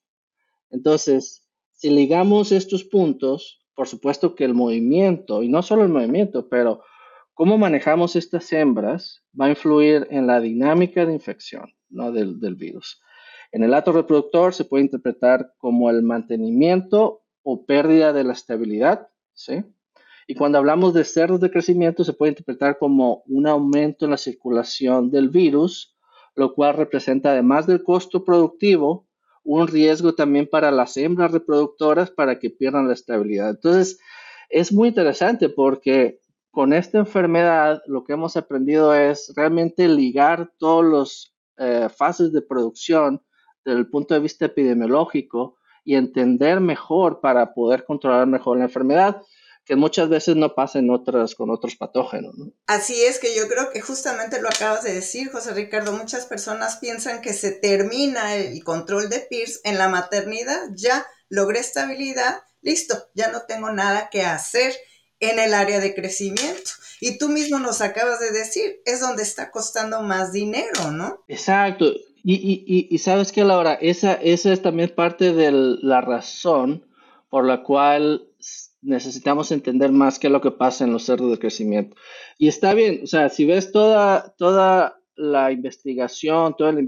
Entonces, 0.72 1.46
si 1.70 1.90
ligamos 1.90 2.50
estos 2.50 2.82
puntos, 2.82 3.64
por 3.74 3.86
supuesto 3.86 4.34
que 4.34 4.44
el 4.44 4.54
movimiento, 4.54 5.42
y 5.42 5.48
no 5.48 5.62
solo 5.62 5.82
el 5.82 5.88
movimiento, 5.88 6.48
pero 6.48 6.82
cómo 7.34 7.58
manejamos 7.58 8.16
estas 8.16 8.52
hembras 8.52 9.22
va 9.38 9.46
a 9.46 9.50
influir 9.50 10.06
en 10.10 10.26
la 10.26 10.40
dinámica 10.40 11.06
de 11.06 11.12
infección 11.12 11.72
del, 11.88 12.40
del 12.40 12.56
virus. 12.56 13.00
En 13.52 13.62
el 13.62 13.74
acto 13.74 13.92
reproductor 13.92 14.54
se 14.54 14.64
puede 14.64 14.84
interpretar 14.84 15.52
como 15.58 15.90
el 15.90 16.02
mantenimiento 16.02 17.22
o 17.42 17.66
pérdida 17.66 18.12
de 18.12 18.24
la 18.24 18.32
estabilidad, 18.32 19.08
¿sí? 19.34 19.62
Y 20.26 20.34
cuando 20.34 20.58
hablamos 20.58 20.94
de 20.94 21.04
cerdos 21.04 21.40
de 21.40 21.50
crecimiento 21.50 22.04
se 22.04 22.12
puede 22.12 22.30
interpretar 22.30 22.78
como 22.78 23.22
un 23.26 23.46
aumento 23.46 24.04
en 24.04 24.12
la 24.12 24.16
circulación 24.16 25.10
del 25.10 25.28
virus, 25.28 25.96
lo 26.34 26.54
cual 26.54 26.74
representa 26.74 27.32
además 27.32 27.66
del 27.66 27.82
costo 27.82 28.24
productivo, 28.24 29.06
un 29.44 29.66
riesgo 29.66 30.14
también 30.14 30.48
para 30.48 30.70
las 30.70 30.96
hembras 30.96 31.32
reproductoras 31.32 32.10
para 32.10 32.38
que 32.38 32.50
pierdan 32.50 32.88
la 32.88 32.94
estabilidad. 32.94 33.50
Entonces, 33.50 33.98
es 34.48 34.72
muy 34.72 34.88
interesante 34.88 35.48
porque 35.48 36.20
con 36.50 36.72
esta 36.72 36.98
enfermedad 36.98 37.82
lo 37.86 38.04
que 38.04 38.12
hemos 38.12 38.36
aprendido 38.36 38.94
es 38.94 39.32
realmente 39.34 39.88
ligar 39.88 40.52
todas 40.58 40.92
las 40.92 41.34
eh, 41.58 41.88
fases 41.88 42.32
de 42.32 42.42
producción 42.42 43.22
desde 43.64 43.78
el 43.78 43.88
punto 43.88 44.14
de 44.14 44.20
vista 44.20 44.46
epidemiológico 44.46 45.56
y 45.84 45.94
entender 45.94 46.60
mejor 46.60 47.20
para 47.20 47.54
poder 47.54 47.84
controlar 47.84 48.26
mejor 48.26 48.58
la 48.58 48.64
enfermedad 48.64 49.22
que 49.64 49.76
muchas 49.76 50.08
veces 50.08 50.36
no 50.36 50.54
pasa 50.54 50.78
en 50.80 50.90
otras, 50.90 51.34
con 51.34 51.50
otros 51.50 51.76
patógenos. 51.76 52.34
Así 52.66 53.02
es 53.04 53.18
que 53.18 53.34
yo 53.36 53.48
creo 53.48 53.70
que 53.70 53.80
justamente 53.80 54.40
lo 54.40 54.48
acabas 54.48 54.82
de 54.82 54.94
decir, 54.94 55.30
José 55.30 55.54
Ricardo, 55.54 55.92
muchas 55.92 56.26
personas 56.26 56.78
piensan 56.78 57.20
que 57.20 57.32
se 57.32 57.52
termina 57.52 58.34
el 58.34 58.62
control 58.64 59.08
de 59.08 59.20
Pierce 59.20 59.60
en 59.64 59.78
la 59.78 59.88
maternidad, 59.88 60.60
ya 60.74 61.06
logré 61.28 61.60
estabilidad, 61.60 62.42
listo, 62.60 63.08
ya 63.14 63.30
no 63.30 63.42
tengo 63.42 63.70
nada 63.70 64.08
que 64.10 64.22
hacer 64.22 64.74
en 65.20 65.38
el 65.38 65.54
área 65.54 65.78
de 65.78 65.94
crecimiento. 65.94 66.70
Y 67.00 67.18
tú 67.18 67.28
mismo 67.28 67.58
nos 67.58 67.80
acabas 67.80 68.20
de 68.20 68.32
decir, 68.32 68.80
es 68.84 69.00
donde 69.00 69.22
está 69.22 69.50
costando 69.50 70.02
más 70.02 70.32
dinero, 70.32 70.90
¿no? 70.90 71.24
Exacto. 71.28 71.92
Y, 72.24 72.34
y, 72.34 72.88
y, 72.88 72.98
sabes 72.98 73.32
que, 73.32 73.42
Laura, 73.42 73.74
esa, 73.74 74.14
esa 74.14 74.52
es 74.52 74.62
también 74.62 74.92
parte 74.94 75.32
de 75.32 75.50
la 75.50 76.00
razón 76.00 76.86
por 77.30 77.44
la 77.44 77.64
cual 77.64 78.28
necesitamos 78.82 79.52
entender 79.52 79.92
más 79.92 80.18
qué 80.18 80.26
es 80.26 80.32
lo 80.32 80.40
que 80.40 80.50
pasa 80.50 80.84
en 80.84 80.92
los 80.92 81.04
cerdos 81.04 81.30
de 81.30 81.38
crecimiento. 81.38 81.96
Y 82.38 82.48
está 82.48 82.74
bien, 82.74 83.00
o 83.04 83.06
sea, 83.06 83.28
si 83.28 83.46
ves 83.46 83.72
toda, 83.72 84.34
toda 84.36 85.00
la 85.14 85.52
investigación, 85.52 86.56
toda 86.56 86.72
la 86.72 86.80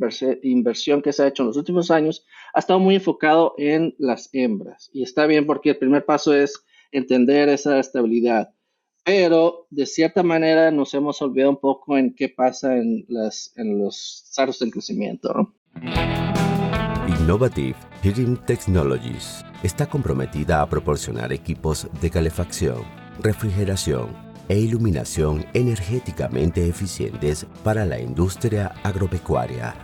inversión 0.43 1.03
que 1.03 1.13
se 1.13 1.23
ha 1.23 1.29
hecho 1.29 1.43
en 1.43 1.49
los 1.49 1.57
últimos 1.57 1.91
años, 1.91 2.25
ha 2.53 2.59
estado 2.59 2.81
muy 2.81 2.97
enfocado 2.97 3.55
en 3.59 3.95
las 3.99 4.29
hembras. 4.33 4.91
Y 4.93 5.03
está 5.03 5.27
bien 5.27 5.47
porque 5.47 5.71
el 5.71 5.79
primer 5.79 6.05
paso 6.05 6.35
es 6.35 6.65
entender 6.91 7.49
esa 7.49 7.79
estabilidad. 7.79 8.51
Pero 9.05 9.67
de 9.71 9.87
cierta 9.87 10.23
manera 10.23 10.71
nos 10.71 10.95
hemos 10.95 11.21
olvidado 11.21 11.51
un 11.51 11.61
poco 11.61 11.99
en 11.99 12.15
qué 12.15 12.29
pasa 12.29 12.77
en, 12.77 13.05
las, 13.09 13.53
en 13.57 13.79
los 13.79 14.25
cerdos 14.31 14.59
de 14.61 14.71
crecimiento. 14.71 15.55
Innovative 17.25 17.75
Heating 18.03 18.37
Technologies 18.37 19.47
está 19.63 19.87
comprometida 19.87 20.61
a 20.61 20.69
proporcionar 20.69 21.33
equipos 21.33 21.89
de 22.03 22.11
calefacción, 22.11 22.83
refrigeración 23.19 24.15
e 24.51 24.59
iluminación 24.59 25.47
energéticamente 25.55 26.69
eficientes 26.69 27.47
para 27.63 27.87
la 27.87 27.99
industria 27.99 28.75
agropecuaria. 28.83 29.75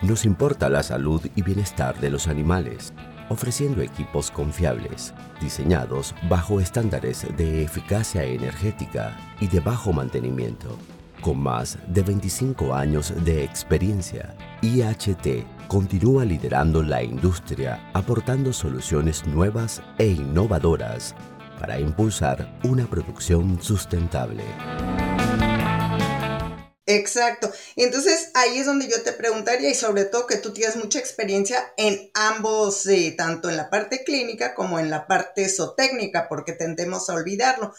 Nos 0.00 0.24
importa 0.24 0.70
la 0.70 0.82
salud 0.82 1.20
y 1.36 1.42
bienestar 1.42 2.00
de 2.00 2.08
los 2.08 2.26
animales, 2.26 2.94
ofreciendo 3.28 3.82
equipos 3.82 4.30
confiables, 4.30 5.12
diseñados 5.42 6.14
bajo 6.26 6.58
estándares 6.58 7.26
de 7.36 7.64
eficacia 7.64 8.24
energética 8.24 9.14
y 9.40 9.48
de 9.48 9.60
bajo 9.60 9.92
mantenimiento. 9.92 10.78
Con 11.20 11.38
más 11.38 11.76
de 11.86 12.00
25 12.00 12.74
años 12.74 13.12
de 13.26 13.44
experiencia, 13.44 14.34
IHT 14.62 15.57
continúa 15.68 16.24
liderando 16.24 16.82
la 16.82 17.02
industria, 17.02 17.90
aportando 17.92 18.52
soluciones 18.52 19.26
nuevas 19.26 19.82
e 19.98 20.06
innovadoras 20.06 21.14
para 21.60 21.78
impulsar 21.78 22.58
una 22.64 22.88
producción 22.88 23.62
sustentable. 23.62 24.42
Exacto. 26.86 27.52
Entonces 27.76 28.30
ahí 28.32 28.58
es 28.58 28.66
donde 28.66 28.88
yo 28.88 29.02
te 29.02 29.12
preguntaría 29.12 29.68
y 29.68 29.74
sobre 29.74 30.06
todo 30.06 30.26
que 30.26 30.38
tú 30.38 30.54
tienes 30.54 30.76
mucha 30.76 30.98
experiencia 30.98 31.74
en 31.76 32.10
ambos, 32.14 32.86
eh, 32.86 33.14
tanto 33.16 33.50
en 33.50 33.58
la 33.58 33.68
parte 33.68 34.04
clínica 34.04 34.54
como 34.54 34.78
en 34.78 34.88
la 34.88 35.06
parte 35.06 35.50
zootécnica, 35.50 36.28
porque 36.30 36.52
tendemos 36.54 37.10
a 37.10 37.14
olvidarlo 37.14 37.74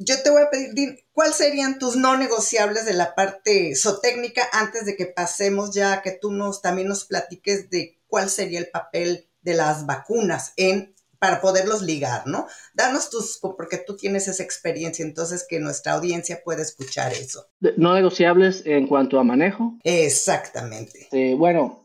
yo 0.00 0.22
te 0.22 0.30
voy 0.30 0.42
a 0.42 0.50
pedir, 0.50 1.04
¿cuáles 1.12 1.36
serían 1.36 1.78
tus 1.78 1.94
no 1.94 2.16
negociables 2.16 2.86
de 2.86 2.94
la 2.94 3.14
parte 3.14 3.76
zootécnica 3.76 4.48
antes 4.52 4.86
de 4.86 4.96
que 4.96 5.06
pasemos 5.06 5.74
ya 5.74 5.92
a 5.92 6.02
que 6.02 6.12
tú 6.12 6.32
nos 6.32 6.62
también 6.62 6.88
nos 6.88 7.04
platiques 7.04 7.68
de 7.68 8.00
cuál 8.06 8.30
sería 8.30 8.58
el 8.58 8.70
papel 8.70 9.28
de 9.42 9.54
las 9.54 9.84
vacunas 9.86 10.54
en 10.56 10.94
para 11.18 11.42
poderlos 11.42 11.82
ligar, 11.82 12.26
¿no? 12.26 12.46
Danos 12.72 13.10
tus, 13.10 13.38
porque 13.38 13.76
tú 13.76 13.94
tienes 13.94 14.26
esa 14.26 14.42
experiencia, 14.42 15.04
entonces 15.04 15.46
que 15.46 15.60
nuestra 15.60 15.92
audiencia 15.92 16.40
pueda 16.42 16.62
escuchar 16.62 17.12
eso. 17.12 17.46
No 17.76 17.92
negociables 17.92 18.62
en 18.64 18.86
cuanto 18.86 19.20
a 19.20 19.24
manejo. 19.24 19.78
Exactamente. 19.84 21.08
Eh, 21.12 21.34
bueno, 21.34 21.84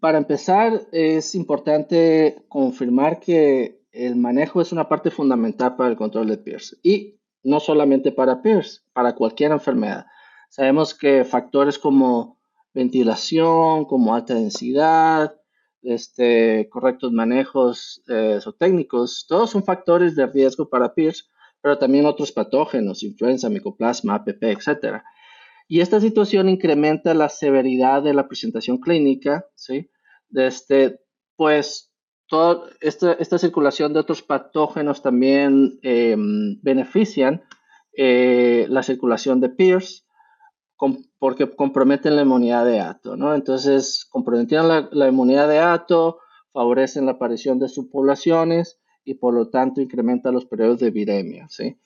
para 0.00 0.18
empezar, 0.18 0.82
es 0.92 1.34
importante 1.34 2.36
confirmar 2.48 3.20
que 3.20 3.80
el 3.90 4.16
manejo 4.16 4.60
es 4.60 4.70
una 4.70 4.86
parte 4.86 5.10
fundamental 5.10 5.76
para 5.76 5.88
el 5.88 5.96
control 5.96 6.28
de 6.28 6.36
Pierce. 6.36 6.76
Y 6.82 7.13
no 7.44 7.60
solamente 7.60 8.10
para 8.10 8.42
Pierce, 8.42 8.80
para 8.92 9.14
cualquier 9.14 9.52
enfermedad. 9.52 10.06
Sabemos 10.48 10.94
que 10.94 11.24
factores 11.24 11.78
como 11.78 12.38
ventilación, 12.72 13.84
como 13.84 14.14
alta 14.14 14.34
densidad, 14.34 15.36
este, 15.82 16.68
correctos 16.70 17.12
manejos 17.12 18.02
eh, 18.08 18.40
técnicos, 18.58 19.26
todos 19.28 19.50
son 19.50 19.62
factores 19.62 20.16
de 20.16 20.26
riesgo 20.26 20.68
para 20.68 20.94
Pierce, 20.94 21.24
pero 21.60 21.78
también 21.78 22.06
otros 22.06 22.32
patógenos, 22.32 23.02
influenza, 23.02 23.48
micoplasma, 23.48 24.16
APP, 24.16 24.42
etc. 24.44 25.02
Y 25.68 25.80
esta 25.80 26.00
situación 26.00 26.48
incrementa 26.48 27.14
la 27.14 27.28
severidad 27.28 28.02
de 28.02 28.14
la 28.14 28.28
presentación 28.28 28.78
clínica, 28.78 29.46
¿sí? 29.54 29.90
Este, 30.34 31.00
pues 31.36 31.93
toda 32.26 32.70
esta, 32.80 33.38
circulación 33.38 33.92
de 33.92 34.00
otros 34.00 34.22
patógenos 34.22 35.02
también 35.02 35.78
em, 35.82 36.58
benefician 36.62 37.42
eh, 37.96 38.66
la 38.68 38.82
circulación 38.82 39.40
de 39.40 39.50
Pierce 39.50 40.04
porque 41.18 41.54
comprometen 41.54 42.16
la 42.16 42.22
inmunidad 42.22 42.64
de 42.64 42.80
ato, 42.80 43.16
¿no? 43.16 43.34
Entonces, 43.34 44.06
comprometiendo 44.10 44.88
la, 44.90 45.08
inmunidad 45.08 45.48
de 45.48 45.60
ato, 45.60 46.18
favorecen 46.52 47.06
la 47.06 47.12
aparición 47.12 47.58
de 47.58 47.68
subpoblaciones 47.68 48.78
y 49.04 49.14
por 49.14 49.34
lo 49.34 49.48
tanto 49.48 49.80
incrementa 49.80 50.32
los 50.32 50.44
periodos 50.46 50.80
de 50.80 50.90
viremia, 50.90 51.48
¿sí? 51.48 51.78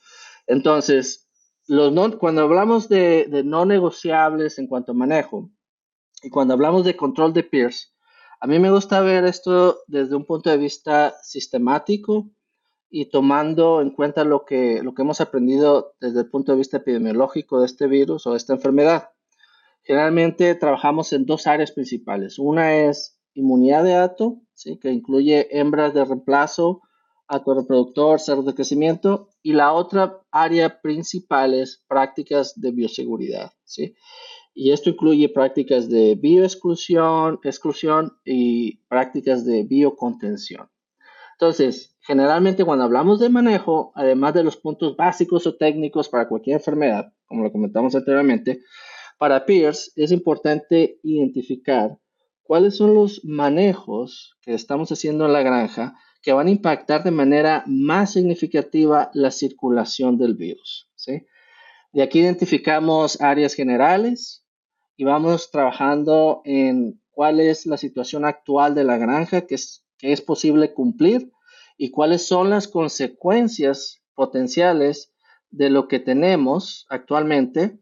Entonces, 0.47 1.29
los 1.67 2.15
cuando 2.15 2.41
hablamos 2.41 2.89
de, 2.89 3.27
de, 3.29 3.43
no 3.43 3.65
negociables 3.65 4.57
en 4.57 4.67
cuanto 4.67 4.91
a 4.91 4.95
manejo 4.95 5.49
y 6.23 6.29
cuando 6.29 6.55
hablamos 6.55 6.83
de 6.83 6.95
control 6.95 7.31
de 7.33 7.43
peers, 7.43 7.93
a 8.41 8.47
mí 8.47 8.57
me 8.59 8.71
gusta 8.71 9.01
ver 9.01 9.25
esto 9.25 9.79
desde 9.87 10.15
un 10.15 10.25
punto 10.25 10.49
de 10.49 10.57
vista 10.57 11.15
sistemático 11.23 12.29
y 12.89 13.09
tomando 13.09 13.81
en 13.81 13.91
cuenta 13.91 14.23
lo 14.23 14.45
que, 14.45 14.81
lo 14.81 14.93
que 14.93 15.01
hemos 15.01 15.21
aprendido 15.21 15.95
desde 15.99 16.21
el 16.21 16.29
punto 16.29 16.53
de 16.53 16.57
vista 16.57 16.77
epidemiológico 16.77 17.59
de 17.59 17.65
este 17.65 17.87
virus 17.87 18.25
o 18.25 18.31
de 18.31 18.37
esta 18.37 18.53
enfermedad. 18.53 19.09
Generalmente 19.83 20.55
trabajamos 20.55 21.11
en 21.13 21.25
dos 21.25 21.47
áreas 21.47 21.71
principales. 21.71 22.39
Una 22.39 22.75
es 22.75 23.19
inmunidad 23.33 23.83
de 23.83 23.95
ato, 23.95 24.41
¿sí? 24.53 24.77
que 24.79 24.91
incluye 24.91 25.59
hembras 25.59 25.93
de 25.93 26.05
reemplazo, 26.05 26.81
ato 27.27 27.53
reproductor, 27.53 28.19
cerdos 28.19 28.45
de 28.45 28.55
crecimiento, 28.55 29.29
y 29.43 29.53
la 29.53 29.73
otra 29.73 30.21
área 30.31 30.81
principal 30.81 31.53
es 31.53 31.83
prácticas 31.87 32.59
de 32.59 32.71
bioseguridad. 32.71 33.51
¿sí? 33.65 33.95
Y 34.61 34.73
esto 34.73 34.89
incluye 34.89 35.29
prácticas 35.29 35.87
de 35.87 36.15
bioexclusión 36.15 37.39
exclusión 37.43 38.17
y 38.25 38.75
prácticas 38.89 39.45
de 39.45 39.63
biocontención. 39.63 40.69
Entonces, 41.31 41.95
generalmente 42.01 42.65
cuando 42.65 42.83
hablamos 42.83 43.21
de 43.21 43.29
manejo, 43.29 43.93
además 43.95 44.33
de 44.33 44.43
los 44.43 44.57
puntos 44.57 44.97
básicos 44.97 45.47
o 45.47 45.55
técnicos 45.55 46.09
para 46.09 46.27
cualquier 46.27 46.57
enfermedad, 46.57 47.13
como 47.25 47.43
lo 47.43 47.53
comentamos 47.53 47.95
anteriormente, 47.95 48.59
para 49.17 49.45
peers 49.45 49.93
es 49.95 50.11
importante 50.11 50.99
identificar 51.03 51.97
cuáles 52.43 52.75
son 52.75 52.93
los 52.93 53.23
manejos 53.23 54.35
que 54.41 54.53
estamos 54.53 54.91
haciendo 54.91 55.25
en 55.25 55.31
la 55.31 55.41
granja 55.41 55.95
que 56.21 56.33
van 56.33 56.47
a 56.47 56.51
impactar 56.51 57.05
de 57.05 57.11
manera 57.11 57.63
más 57.65 58.11
significativa 58.11 59.09
la 59.13 59.31
circulación 59.31 60.17
del 60.17 60.35
virus. 60.35 60.89
¿sí? 60.95 61.25
De 61.93 62.01
aquí 62.01 62.19
identificamos 62.19 63.21
áreas 63.21 63.53
generales 63.53 64.38
y 64.99 65.05
vamos 65.05 65.49
trabajando 65.49 66.41
en 66.43 67.01
cuál 67.11 67.39
es 67.39 67.65
la 67.65 67.77
situación 67.77 68.25
actual 68.25 68.75
de 68.75 68.83
la 68.83 68.97
granja 68.97 69.47
que 69.47 69.55
es, 69.55 69.85
que 69.97 70.11
es 70.11 70.19
posible 70.19 70.73
cumplir 70.73 71.31
y 71.77 71.89
cuáles 71.89 72.27
son 72.27 72.49
las 72.49 72.67
consecuencias 72.67 74.01
potenciales 74.13 75.13
de 75.51 75.69
lo 75.69 75.87
que 75.87 76.01
tenemos 76.01 76.85
actualmente 76.89 77.79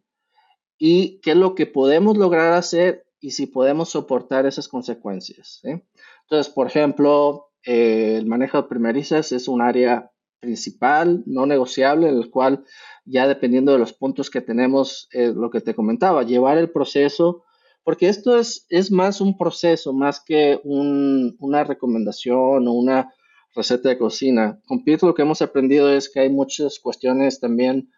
y 0.78 1.20
qué 1.22 1.32
es 1.32 1.38
lo 1.38 1.56
que 1.56 1.66
podemos 1.66 2.18
lograr 2.18 2.54
hacer 2.54 3.08
y 3.20 3.32
si 3.32 3.48
podemos 3.48 3.90
soportar 3.90 4.46
esas 4.46 4.68
consecuencias. 4.68 5.62
Entonces, 5.64 6.54
por 6.54 6.68
ejemplo, 6.68 7.48
eh, 7.64 8.18
el 8.20 8.28
manejo 8.28 8.62
de 8.62 8.70
primerizas 8.70 9.32
es 9.32 9.48
un 9.48 9.64
área 9.64 10.12
principal, 10.40 11.24
no 11.26 11.46
negociable, 11.46 12.10
en 12.10 12.18
el 12.18 12.30
cual 12.30 12.64
ya 13.06 13.28
dependiendo 13.28 13.72
de 13.72 13.80
los 13.80 13.94
puntos 13.94 14.30
que 14.30 14.42
tenemos, 14.42 15.10
lo 15.12 15.50
que 15.50 15.62
te 15.62 15.74
comentaba, 15.74 16.24
llevar 16.24 16.58
el 16.58 16.70
proceso, 16.70 17.44
porque 17.84 18.10
esto 18.10 18.38
es, 18.38 18.66
es 18.70 18.92
más 18.92 19.22
un 19.22 19.38
proceso, 19.38 19.94
más 19.94 20.20
que 20.20 20.60
una 20.64 21.64
recomendación 21.64 22.68
o 22.68 22.72
una 22.74 23.14
receta 23.56 23.90
de 23.90 23.98
cocina. 23.98 24.60
Con 24.68 24.84
lo 25.02 25.14
que 25.14 25.22
hemos 25.22 25.42
aprendido 25.42 25.90
es 25.90 26.10
que 26.10 26.20
hay 26.20 26.30
muchas 26.30 26.80
cuestiones 26.80 27.40
también 27.40 27.90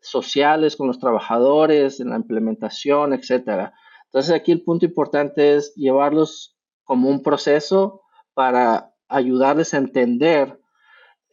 sociales 0.00 0.76
con 0.76 0.86
los 0.86 0.98
trabajadores, 0.98 2.00
en 2.00 2.10
la 2.10 2.16
implementación, 2.16 3.12
etcétera. 3.12 3.74
Entonces 4.06 4.34
aquí 4.34 4.52
el 4.52 4.62
punto 4.62 4.86
importante 4.86 5.54
es 5.56 5.74
llevarlos 5.74 6.56
como 6.84 7.10
un 7.10 7.22
proceso 7.22 8.02
para 8.34 8.94
ayudarles 9.08 9.74
a 9.74 9.78
entender 9.78 10.58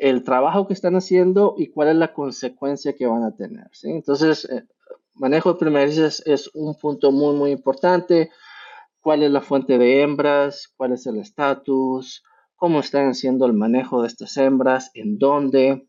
el 0.03 0.25
trabajo 0.25 0.67
que 0.67 0.73
están 0.73 0.97
haciendo 0.97 1.55
y 1.57 1.67
cuál 1.67 1.87
es 1.87 1.95
la 1.95 2.13
consecuencia 2.13 2.91
que 2.91 3.07
van 3.07 3.23
a 3.23 3.37
tener. 3.37 3.69
¿sí? 3.71 3.89
Entonces, 3.89 4.43
eh, 4.51 4.67
manejo 5.13 5.53
de 5.53 5.59
primerizas 5.59 6.21
es 6.25 6.53
un 6.53 6.75
punto 6.75 7.13
muy, 7.13 7.33
muy 7.33 7.51
importante. 7.51 8.29
¿Cuál 8.99 9.23
es 9.23 9.31
la 9.31 9.39
fuente 9.39 9.77
de 9.77 10.01
hembras? 10.01 10.73
¿Cuál 10.75 10.91
es 10.91 11.05
el 11.05 11.19
estatus? 11.19 12.21
¿Cómo 12.57 12.81
están 12.81 13.07
haciendo 13.07 13.45
el 13.45 13.53
manejo 13.53 14.01
de 14.01 14.09
estas 14.09 14.35
hembras? 14.35 14.91
¿En 14.93 15.17
dónde? 15.19 15.87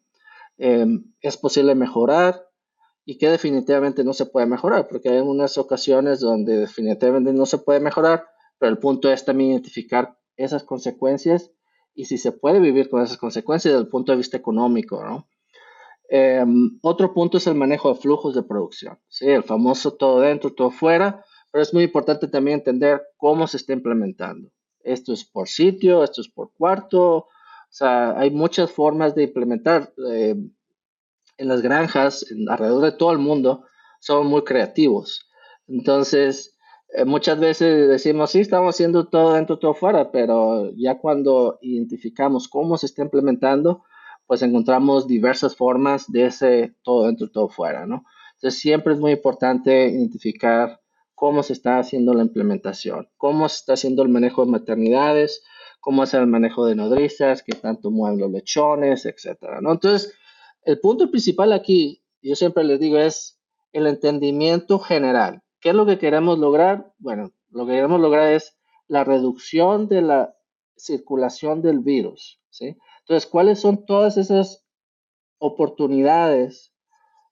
Em, 0.59 1.13
¿Es 1.21 1.37
posible 1.37 1.75
mejorar? 1.75 2.41
y 3.07 3.19
que 3.19 3.29
definitivamente 3.29 4.03
no 4.03 4.15
se 4.15 4.25
puede 4.25 4.47
mejorar, 4.47 4.89
porque 4.89 5.11
hay 5.11 5.19
unas 5.19 5.59
ocasiones 5.59 6.21
donde 6.21 6.57
definitivamente 6.57 7.35
no 7.35 7.45
se 7.45 7.59
puede 7.59 7.79
mejorar, 7.79 8.25
pero 8.59 8.73
el 8.73 8.79
punto 8.79 9.13
es 9.13 9.27
también 9.27 9.51
identificar 9.51 10.17
esas 10.39 10.65
consecuencias 10.65 11.51
y 11.95 12.07
si 12.07 12.19
se 12.19 12.33
puede 12.33 12.61
vivir 12.61 12.89
con 12.89 13.03
esas 13.03 13.17
consecuencias 13.17 13.73
desde 13.73 13.85
el 13.85 13.91
punto 13.91 14.13
de 14.13 14.19
vista 14.19 14.37
económico, 14.37 15.03
¿no? 15.05 15.29
Em, 16.09 16.79
otro 16.83 17.15
punto 17.15 17.39
es 17.39 17.47
el 17.47 17.55
manejo 17.55 17.89
de 17.93 18.01
flujos 18.01 18.35
de 18.35 18.43
producción, 18.43 18.99
¿sí? 19.09 19.27
El 19.27 19.43
famoso 19.43 19.95
todo 19.95 20.21
dentro, 20.21 20.53
todo 20.53 20.71
fuera, 20.71 21.25
pero 21.51 21.63
es 21.63 21.73
muy 21.73 21.85
importante 21.85 22.29
también 22.29 22.59
entender 22.59 23.03
cómo 23.17 23.47
se 23.47 23.57
está 23.57 23.73
implementando. 23.73 24.51
Esto 24.81 25.13
es 25.13 25.25
por 25.25 25.49
sitio, 25.49 26.05
esto 26.05 26.21
es 26.21 26.29
por 26.29 26.53
cuarto, 26.53 27.17
o 27.17 27.29
sea, 27.71 28.19
hay 28.19 28.31
muchas 28.31 28.71
formas 28.71 29.15
de 29.15 29.25
implementar. 29.25 29.93
Eh, 30.11 30.37
en 31.37 31.49
las 31.49 31.63
granjas 31.63 32.25
alrededor 32.49 32.85
de 32.85 32.93
todo 32.93 33.13
el 33.13 33.19
mundo 33.19 33.65
son 34.01 34.27
muy 34.27 34.45
creativos. 34.45 35.29
Entonces, 35.67 36.54
eh, 36.97 37.05
muchas 37.05 37.41
veces 37.41 37.89
decimos, 37.89 38.31
sí, 38.31 38.39
estamos 38.39 38.77
haciendo 38.77 39.09
todo 39.09 39.35
dentro, 39.35 39.59
todo 39.59 39.75
fuera, 39.75 40.13
pero 40.13 40.71
ya 40.77 40.97
cuando 40.99 41.59
identificamos 41.61 42.47
cómo 42.47 42.79
se 42.79 42.87
está 42.87 43.03
implementando, 43.03 43.83
pues 44.29 44.43
encontramos 44.43 45.09
diversas 45.09 45.57
formas 45.57 46.11
de 46.13 46.27
ese 46.27 46.77
todo 46.85 47.07
dentro, 47.07 47.29
todo 47.33 47.49
fuera, 47.49 47.85
¿no? 47.85 48.05
Entonces, 48.35 48.61
siempre 48.61 48.95
es 48.95 49.01
muy 49.01 49.11
importante 49.11 49.89
identificar 49.89 50.81
cómo 51.17 51.43
se 51.43 51.55
está 51.55 51.81
haciendo 51.81 52.15
la 52.15 52.23
implementación, 52.23 53.09
cómo 53.17 53.49
se 53.49 53.57
está 53.57 53.73
haciendo 53.73 54.05
el 54.05 54.09
manejo 54.09 54.45
de 54.45 54.53
maternidades, 54.53 55.43
cómo 55.81 56.05
es 56.05 56.15
el 56.15 56.29
manejo 56.29 56.65
de 56.65 56.77
nodrizas, 56.77 57.43
qué 57.43 57.55
tanto 57.57 57.91
mueven 57.91 58.21
los 58.21 58.31
lechones, 58.31 59.05
etcétera, 59.05 59.61
¿no? 59.61 59.73
Entonces, 59.73 60.15
el 60.63 60.79
punto 60.79 61.11
principal 61.11 61.53
aquí, 61.53 62.05
yo 62.23 62.37
siempre 62.37 62.63
les 62.63 62.79
digo, 62.79 62.99
es 62.99 63.41
el 63.73 63.89
entendimiento 63.89 64.79
general. 64.79 65.44
¿Qué 65.65 65.71
es 65.71 65.75
lo 65.75 65.87
que 65.87 65.99
queremos 65.99 66.39
lograr? 66.39 66.93
Bueno, 66.99 67.33
lo 67.49 67.65
que 67.65 67.73
queremos 67.73 67.99
lograr 67.99 68.35
es 68.35 68.55
la 68.87 69.03
reducción 69.03 69.89
de 69.89 70.03
la 70.03 70.37
circulación 70.77 71.63
del 71.63 71.79
virus. 71.79 72.39
¿sí? 72.51 72.77
Entonces, 73.01 73.27
¿cuáles 73.27 73.61
son 73.61 73.87
todas 73.87 74.19
esas 74.19 74.63
oportunidades 75.39 76.75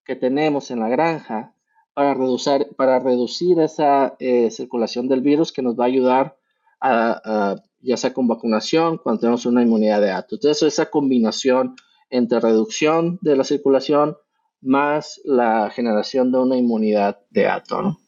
que 0.07 0.17
tenemos 0.17 0.71
en 0.71 0.81
la 0.81 0.89
granja 0.89 1.55
para 1.93 2.15
reducir, 2.15 2.75
para 2.75 3.01
reducir 3.01 3.61
esa 3.61 4.17
eh, 4.19 4.51
circulación 4.51 5.09
del 5.09 5.21
virus 5.21 5.53
que 5.53 5.61
nos 5.61 5.79
va 5.79 5.85
a 5.85 5.89
ayudar 5.89 6.39
a, 6.81 7.57
ya 7.81 7.99
sea 7.99 8.15
con 8.15 8.29
vacunación, 8.29 8.97
cuando 8.97 9.21
tenemos 9.21 9.45
una 9.45 9.61
inmunidad 9.61 10.01
de 10.01 10.11
alto? 10.11 10.37
Entonces, 10.37 10.63
esa 10.63 10.89
combinación 10.89 11.77
entre 12.09 12.41
reducción 12.41 13.19
de 13.21 13.37
la 13.37 13.45
circulación 13.45 14.17
más 14.63 15.21
la 15.23 15.69
generación 15.69 16.33
de 16.33 16.39
una 16.39 16.57
inmunidad 16.57 17.21
de 17.29 17.47
alto. 17.47 17.83
¿no? 17.83 18.02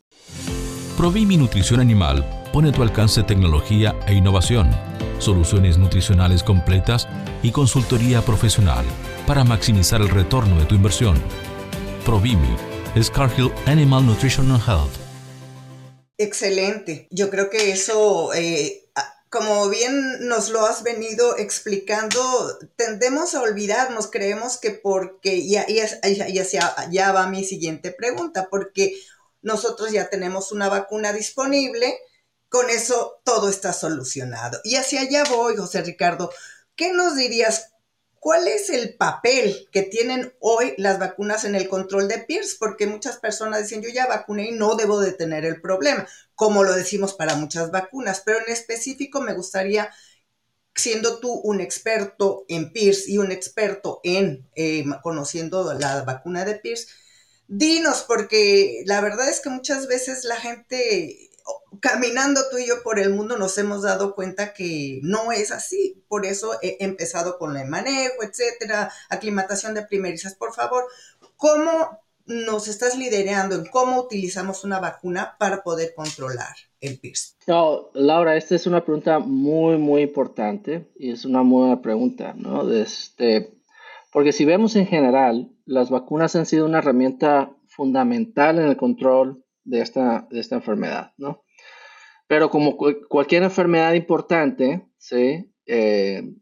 Provimi 0.97 1.37
Nutrición 1.37 1.81
Animal 1.81 2.25
pone 2.53 2.69
a 2.69 2.73
tu 2.73 2.83
alcance 2.83 3.23
tecnología 3.23 3.95
e 4.07 4.15
innovación, 4.15 4.71
soluciones 5.19 5.77
nutricionales 5.77 6.43
completas 6.43 7.09
y 7.43 7.51
consultoría 7.51 8.23
profesional 8.23 8.85
para 9.27 9.45
maximizar 9.45 10.01
el 10.01 10.09
retorno 10.09 10.59
de 10.59 10.67
tu 10.67 10.75
inversión. 10.75 11.21
Provimi 12.05 12.57
es 12.95 13.11
Cargill 13.11 13.51
Animal 13.67 14.07
Nutrition 14.07 14.51
and 14.51 14.63
Health. 14.67 14.93
Excelente. 16.17 17.09
Yo 17.11 17.29
creo 17.29 17.51
que 17.51 17.73
eso 17.73 18.33
eh, 18.35 18.85
como 19.35 19.69
bien 19.69 20.29
nos 20.29 20.51
lo 20.51 20.65
has 20.65 20.85
venido 20.85 21.37
explicando, 21.39 22.21
tendemos 22.77 23.35
a 23.35 23.43
olvidarnos, 23.43 24.09
creemos 24.09 24.59
que 24.59 24.71
porque, 24.71 25.35
y, 25.35 25.57
ya 26.93 27.13
va 27.13 27.27
mi 27.27 27.43
siguiente 27.43 27.91
pregunta, 27.91 28.47
porque 28.49 28.95
nosotros 29.45 29.93
ya 29.93 30.09
tenemos 30.09 30.51
una 30.51 30.69
vacuna 30.69 31.13
disponible, 31.13 31.95
con 32.49 32.71
eso 32.71 33.21
todo 33.25 33.49
está 33.49 33.73
solucionado. 33.73 34.59
Y 34.65 34.77
hacia 34.77 35.03
allá 35.03 35.25
voy, 35.25 35.57
José 35.57 35.83
Ricardo. 35.83 36.31
¿Qué 36.75 36.93
nos 36.93 37.15
dirías? 37.15 37.73
¿Cuál 38.19 38.49
es 38.49 38.71
el 38.71 38.97
papel 38.97 39.69
que 39.71 39.83
tienen 39.83 40.33
hoy 40.41 40.75
las 40.79 40.99
vacunas 40.99 41.45
en 41.45 41.55
el 41.55 41.69
control 41.69 42.09
de 42.09 42.21
PIRS? 42.21 42.57
Porque 42.59 42.87
muchas 42.87 43.19
personas 43.19 43.61
dicen, 43.61 43.83
yo 43.83 43.91
ya 43.91 44.07
vacuné 44.07 44.49
y 44.49 44.53
no 44.53 44.77
debo 44.77 44.99
de 44.99 45.13
tener 45.13 45.45
el 45.45 45.61
problema, 45.61 46.09
como 46.35 46.65
lo 46.65 46.73
decimos 46.73 47.13
para 47.13 47.37
muchas 47.37 47.71
vacunas, 47.71 48.23
pero 48.25 48.39
en 48.39 48.51
específico 48.51 49.21
me 49.21 49.35
gustaría, 49.35 49.93
siendo 50.75 51.19
tú 51.19 51.33
un 51.33 51.61
experto 51.61 52.47
en 52.49 52.73
PIRS 52.73 53.09
y 53.09 53.19
un 53.19 53.31
experto 53.31 54.01
en 54.03 54.49
eh, 54.57 54.87
conociendo 55.03 55.75
la 55.75 56.03
vacuna 56.03 56.47
de 56.47 56.55
PIRS, 56.55 56.89
dinos, 57.49 58.05
porque 58.07 58.83
la 58.87 59.01
verdad 59.01 59.29
es 59.29 59.41
que 59.41 59.51
muchas 59.51 59.87
veces 59.87 60.25
la 60.25 60.37
gente 60.37 61.31
caminando 61.81 62.41
tú 62.51 62.57
y 62.57 62.67
yo 62.67 62.83
por 62.83 62.99
el 62.99 63.11
mundo 63.11 63.37
nos 63.37 63.59
hemos 63.59 63.83
dado 63.83 64.15
cuenta 64.15 64.55
que 64.55 65.01
no 65.03 65.33
es 65.33 65.51
así. 65.51 66.03
Por 66.09 66.25
eso 66.25 66.53
he 66.63 66.79
empezado 66.81 67.37
con 67.39 67.57
el 67.57 67.69
manejo, 67.69 68.23
etcétera, 68.23 68.91
aclimatación 69.11 69.75
de 69.75 69.83
primerizas. 69.83 70.35
Por 70.35 70.55
favor, 70.55 70.87
¿Cómo 71.37 72.01
nos 72.27 72.69
estás 72.69 72.97
liderando 72.97 73.55
en 73.55 73.67
cómo 73.67 74.01
utilizamos 74.01 74.65
una 74.65 74.81
vacuna 74.81 75.37
para 75.39 75.63
poder 75.63 75.93
controlar 75.95 76.55
el 76.81 76.99
PIRS? 76.99 77.37
No, 77.47 77.91
Laura, 77.93 78.37
esta 78.37 78.55
es 78.55 78.67
una 78.67 78.83
pregunta 78.83 79.19
muy, 79.19 79.77
muy 79.77 80.03
importante 80.03 80.89
y 80.97 81.11
es 81.11 81.25
una 81.25 81.43
buena 81.43 81.83
pregunta, 81.83 82.33
¿no? 82.35 82.73
Este, 82.73 83.53
porque 84.15 84.31
si 84.31 84.45
vemos 84.45 84.77
en 84.77 84.87
general, 84.87 85.51
las 85.67 85.91
vacunas 85.91 86.37
han 86.37 86.47
sido 86.47 86.67
una 86.67 86.79
herramienta 86.79 87.53
fundamental 87.67 88.61
en 88.61 88.67
el 88.67 88.77
control 88.77 89.45
de 89.65 89.81
esta, 89.81 90.29
de 90.31 90.39
esta 90.39 90.55
enfermedad, 90.55 91.13
¿no? 91.17 91.43
Pero 92.29 92.49
como 92.49 92.77
cualquier 93.09 93.43
enfermedad 93.43 93.93
importante, 93.95 94.87
¿sí? 94.99 95.53
Eh, 95.67 96.33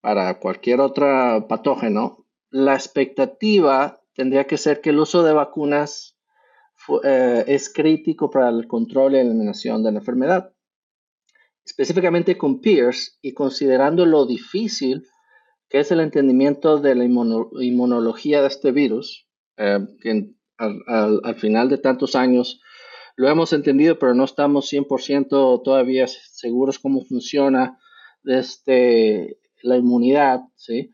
para 0.00 0.38
cualquier 0.38 0.78
otro 0.78 1.48
patógeno, 1.48 2.28
la 2.50 2.74
expectativa 2.74 4.00
tendría 4.14 4.46
que 4.46 4.56
ser 4.56 4.80
que 4.80 4.90
el 4.90 5.00
uso 5.00 5.24
de 5.24 5.32
vacunas 5.32 6.16
eh, 7.02 7.42
es 7.48 7.74
crítico 7.74 8.30
para 8.30 8.50
el 8.50 8.68
control 8.68 9.16
y 9.16 9.18
eliminación 9.18 9.82
de 9.82 9.90
la 9.90 9.98
enfermedad. 9.98 10.52
Específicamente 11.64 12.38
con 12.38 12.60
PIRS 12.60 13.18
y 13.20 13.34
considerando 13.34 14.06
lo 14.06 14.26
difícil 14.26 15.08
que 15.68 15.80
es 15.80 15.90
el 15.90 16.00
entendimiento 16.00 16.78
de 16.78 16.94
la 16.94 17.04
inmunología 17.04 18.40
de 18.40 18.48
este 18.48 18.72
virus, 18.72 19.26
eh, 19.56 19.80
que 20.00 20.30
al, 20.58 21.36
final 21.36 21.68
de 21.68 21.78
tantos 21.78 22.14
años 22.14 22.60
lo 23.16 23.28
hemos 23.28 23.52
entendido, 23.52 23.98
pero 23.98 24.14
no 24.14 24.24
estamos 24.24 24.72
100% 24.72 25.62
todavía 25.62 26.06
seguros 26.06 26.78
cómo 26.78 27.04
funciona 27.04 27.78
este, 28.24 29.38
la 29.62 29.76
inmunidad, 29.76 30.40
¿sí? 30.56 30.92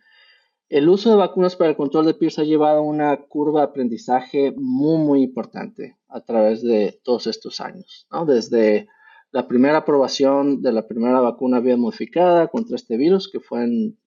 El 0.68 0.88
uso 0.88 1.10
de 1.10 1.16
vacunas 1.16 1.54
para 1.54 1.68
el 1.68 1.76
control 1.76 2.06
de 2.06 2.14
PIRS 2.14 2.38
ha 2.38 2.44
llevado 2.44 2.78
a 2.78 2.82
una 2.82 3.14
curva 3.28 3.60
de 3.60 3.66
aprendizaje 3.66 4.54
muy, 4.56 5.04
muy 5.04 5.22
importante 5.22 5.98
a 6.08 6.22
través 6.22 6.62
de 6.62 6.98
todos 7.04 7.26
estos 7.26 7.60
años, 7.60 8.06
¿no? 8.10 8.24
Desde 8.24 8.88
la 9.32 9.46
primera 9.48 9.78
aprobación 9.78 10.62
de 10.62 10.72
la 10.72 10.86
primera 10.86 11.20
vacuna 11.20 11.60
bien 11.60 11.80
modificada 11.80 12.48
contra 12.48 12.76
este 12.76 12.96
virus, 12.96 13.30
que 13.30 13.40
fue 13.40 13.64
en, 13.64 13.98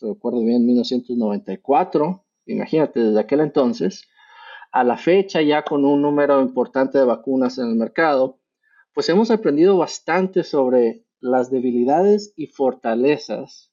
recuerdo 0.00 0.40
bien, 0.44 0.66
1994, 0.66 2.24
imagínate, 2.46 3.00
desde 3.00 3.20
aquel 3.20 3.40
entonces, 3.40 4.08
a 4.72 4.84
la 4.84 4.96
fecha 4.96 5.40
ya 5.42 5.62
con 5.62 5.84
un 5.84 6.02
número 6.02 6.40
importante 6.40 6.98
de 6.98 7.04
vacunas 7.04 7.58
en 7.58 7.68
el 7.68 7.76
mercado, 7.76 8.40
pues 8.92 9.08
hemos 9.08 9.30
aprendido 9.30 9.76
bastante 9.76 10.44
sobre 10.44 11.04
las 11.20 11.50
debilidades 11.50 12.32
y 12.36 12.46
fortalezas 12.48 13.72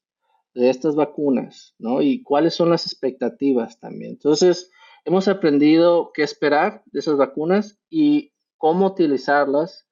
de 0.54 0.70
estas 0.70 0.94
vacunas, 0.94 1.74
¿no? 1.78 2.02
Y 2.02 2.22
cuáles 2.22 2.54
son 2.54 2.70
las 2.70 2.86
expectativas 2.86 3.80
también. 3.80 4.12
Entonces, 4.12 4.70
hemos 5.04 5.28
aprendido 5.28 6.12
qué 6.12 6.22
esperar 6.22 6.82
de 6.86 7.00
esas 7.00 7.16
vacunas 7.16 7.80
y 7.88 8.32
cómo 8.58 8.86
utilizarlas 8.86 9.88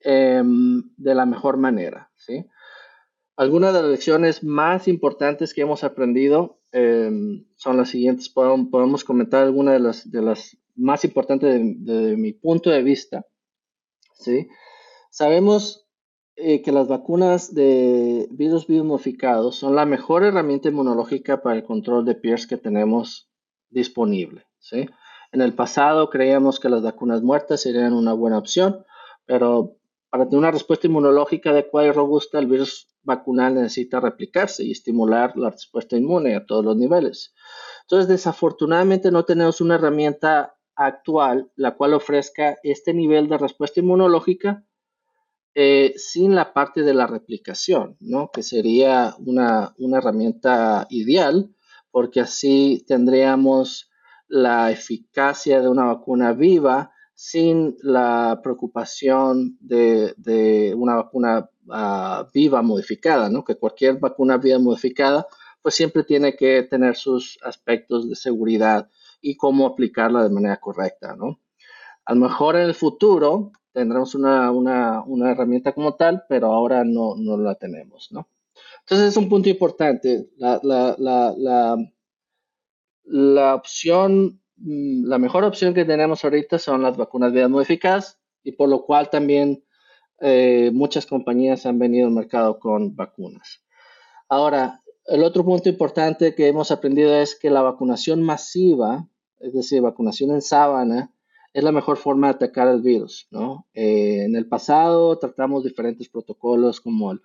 em, 0.00 0.82
de 0.96 1.14
la 1.14 1.26
mejor 1.26 1.56
manera, 1.56 2.10
¿sí? 2.16 2.46
Algunas 3.36 3.72
de 3.72 3.82
las 3.82 3.90
lecciones 3.90 4.44
más 4.44 4.88
importantes 4.88 5.54
que 5.54 5.62
hemos 5.62 5.84
aprendido 5.84 6.60
em, 6.72 7.46
son 7.56 7.76
las 7.76 7.88
siguientes. 7.88 8.28
Podemos, 8.28 9.04
comentar 9.04 9.42
algunas 9.42 9.74
de 9.74 9.80
las, 9.80 10.10
de 10.10 10.22
las 10.22 10.56
más 10.74 11.04
importantes 11.04 11.50
de, 11.52 12.16
mi 12.16 12.32
punto 12.32 12.70
de 12.70 12.82
vista, 12.82 13.26
¿sí? 14.14 14.48
Sabemos 15.10 15.86
eh, 16.36 16.62
que 16.62 16.72
las 16.72 16.88
vacunas 16.88 17.54
de 17.54 18.26
virus 18.30 18.66
biomodificados 18.66 19.56
son 19.56 19.76
la 19.76 19.84
mejor 19.84 20.24
herramienta 20.24 20.70
inmunológica 20.70 21.42
para 21.42 21.56
el 21.56 21.64
control 21.64 22.06
de 22.06 22.14
PIRS 22.14 22.46
que 22.46 22.56
tenemos 22.56 23.30
disponible. 23.68 24.46
¿sí? 24.58 24.88
En 25.32 25.42
el 25.42 25.54
pasado 25.54 26.08
creíamos 26.08 26.58
que 26.58 26.70
las 26.70 26.82
vacunas 26.82 27.22
muertas 27.22 27.60
serían 27.60 27.92
una 27.92 28.14
buena 28.14 28.38
opción, 28.38 28.84
pero 29.26 29.76
para 30.08 30.24
tener 30.24 30.38
una 30.38 30.50
respuesta 30.50 30.86
inmunológica 30.86 31.50
adecuada 31.50 31.88
y 31.88 31.92
robusta, 31.92 32.38
el 32.38 32.46
virus 32.46 32.91
vacunal 33.02 33.54
necesita 33.54 34.00
replicarse 34.00 34.64
y 34.64 34.72
estimular 34.72 35.36
la 35.36 35.50
respuesta 35.50 35.96
inmune 35.96 36.36
a 36.36 36.46
todos 36.46 36.64
los 36.64 36.76
niveles. 36.76 37.34
Entonces, 37.82 38.08
desafortunadamente 38.08 39.10
no 39.10 39.24
tenemos 39.24 39.60
una 39.60 39.74
herramienta 39.74 40.54
actual 40.74 41.50
la 41.56 41.76
cual 41.76 41.94
ofrezca 41.94 42.58
este 42.62 42.94
nivel 42.94 43.28
de 43.28 43.38
respuesta 43.38 43.80
inmunológica 43.80 44.64
eh, 45.54 45.92
sin 45.96 46.34
la 46.34 46.54
parte 46.54 46.82
de 46.82 46.94
la 46.94 47.06
replicación, 47.06 47.96
¿no? 48.00 48.30
que 48.32 48.42
sería 48.42 49.14
una, 49.18 49.74
herramienta 49.78 50.86
ideal, 50.88 51.54
porque 51.90 52.20
así 52.20 52.84
tendríamos 52.88 53.90
la 54.28 54.70
eficacia 54.70 55.60
de 55.60 55.68
una 55.68 55.84
vacuna 55.84 56.32
viva 56.32 56.90
sin 57.14 57.76
la 57.82 58.40
preocupación 58.42 59.58
de, 59.60 60.74
una 60.74 60.96
vacuna 60.96 61.50
viva 62.32 62.62
modificada, 62.62 63.28
¿no? 63.28 63.44
que 63.44 63.56
cualquier 63.56 63.98
vacuna 63.98 64.36
viva 64.36 64.58
modificada 64.58 65.26
pues 65.62 65.76
siempre 65.76 66.02
tiene 66.02 66.34
que 66.34 66.64
tener 66.64 66.96
sus 66.96 67.38
aspectos 67.42 68.08
de 68.08 68.16
seguridad 68.16 68.90
y 69.20 69.36
cómo 69.36 69.66
aplicarla 69.66 70.24
de 70.24 70.30
manera 70.30 70.58
correcta. 70.58 71.14
¿no? 71.14 71.38
A 72.04 72.14
lo 72.14 72.20
mejor 72.20 72.56
en 72.56 72.62
el 72.62 72.74
futuro 72.74 73.52
tendremos 73.72 74.14
una, 74.14 74.50
herramienta 75.30 75.72
como 75.72 75.94
tal, 75.94 76.24
pero 76.28 76.52
ahora 76.52 76.84
no, 76.84 77.16
la 77.38 77.54
tenemos, 77.54 78.12
¿no? 78.12 78.28
Entonces 78.80 79.08
es 79.08 79.16
un 79.16 79.28
punto 79.28 79.48
importante. 79.48 80.28
La, 80.36 80.60
la, 83.04 83.54
opción, 83.54 84.40
mm, 84.56 85.06
la 85.06 85.18
mejor 85.18 85.44
opción 85.44 85.74
que 85.74 85.84
tenemos 85.84 86.24
ahorita 86.24 86.58
son 86.58 86.82
las 86.82 86.96
vacunas 86.96 87.32
vidas 87.32 87.50
modificadas 87.50 88.18
y 88.42 88.52
por 88.52 88.68
lo 88.68 88.84
cual 88.84 89.08
también 89.08 89.64
eh, 90.22 90.70
muchas 90.72 91.04
compañías 91.04 91.66
han 91.66 91.80
venido 91.80 92.06
al 92.06 92.14
mercado 92.14 92.60
con 92.60 92.94
vacunas. 92.94 93.64
Ahora, 94.28 94.80
el 95.06 95.24
otro 95.24 95.44
punto 95.44 95.68
importante 95.68 96.34
que 96.36 96.46
hemos 96.46 96.70
aprendido 96.70 97.14
es 97.14 97.36
que 97.36 97.50
la 97.50 97.60
vacunación 97.60 98.22
masiva, 98.22 99.08
es 99.40 99.52
decir, 99.52 99.82
vacunación 99.82 100.30
en 100.30 100.40
sábana, 100.40 101.12
es 101.52 101.64
la 101.64 101.72
mejor 101.72 101.96
forma 101.96 102.28
de 102.28 102.34
atacar 102.34 102.68
el 102.68 102.82
virus, 102.82 103.26
¿no? 103.32 103.66
Eh, 103.74 104.22
en 104.24 104.36
el 104.36 104.46
pasado 104.48 105.18
tratamos 105.18 105.64
diferentes 105.64 106.08
protocolos 106.08 106.80
como 106.80 107.10
el, 107.10 107.20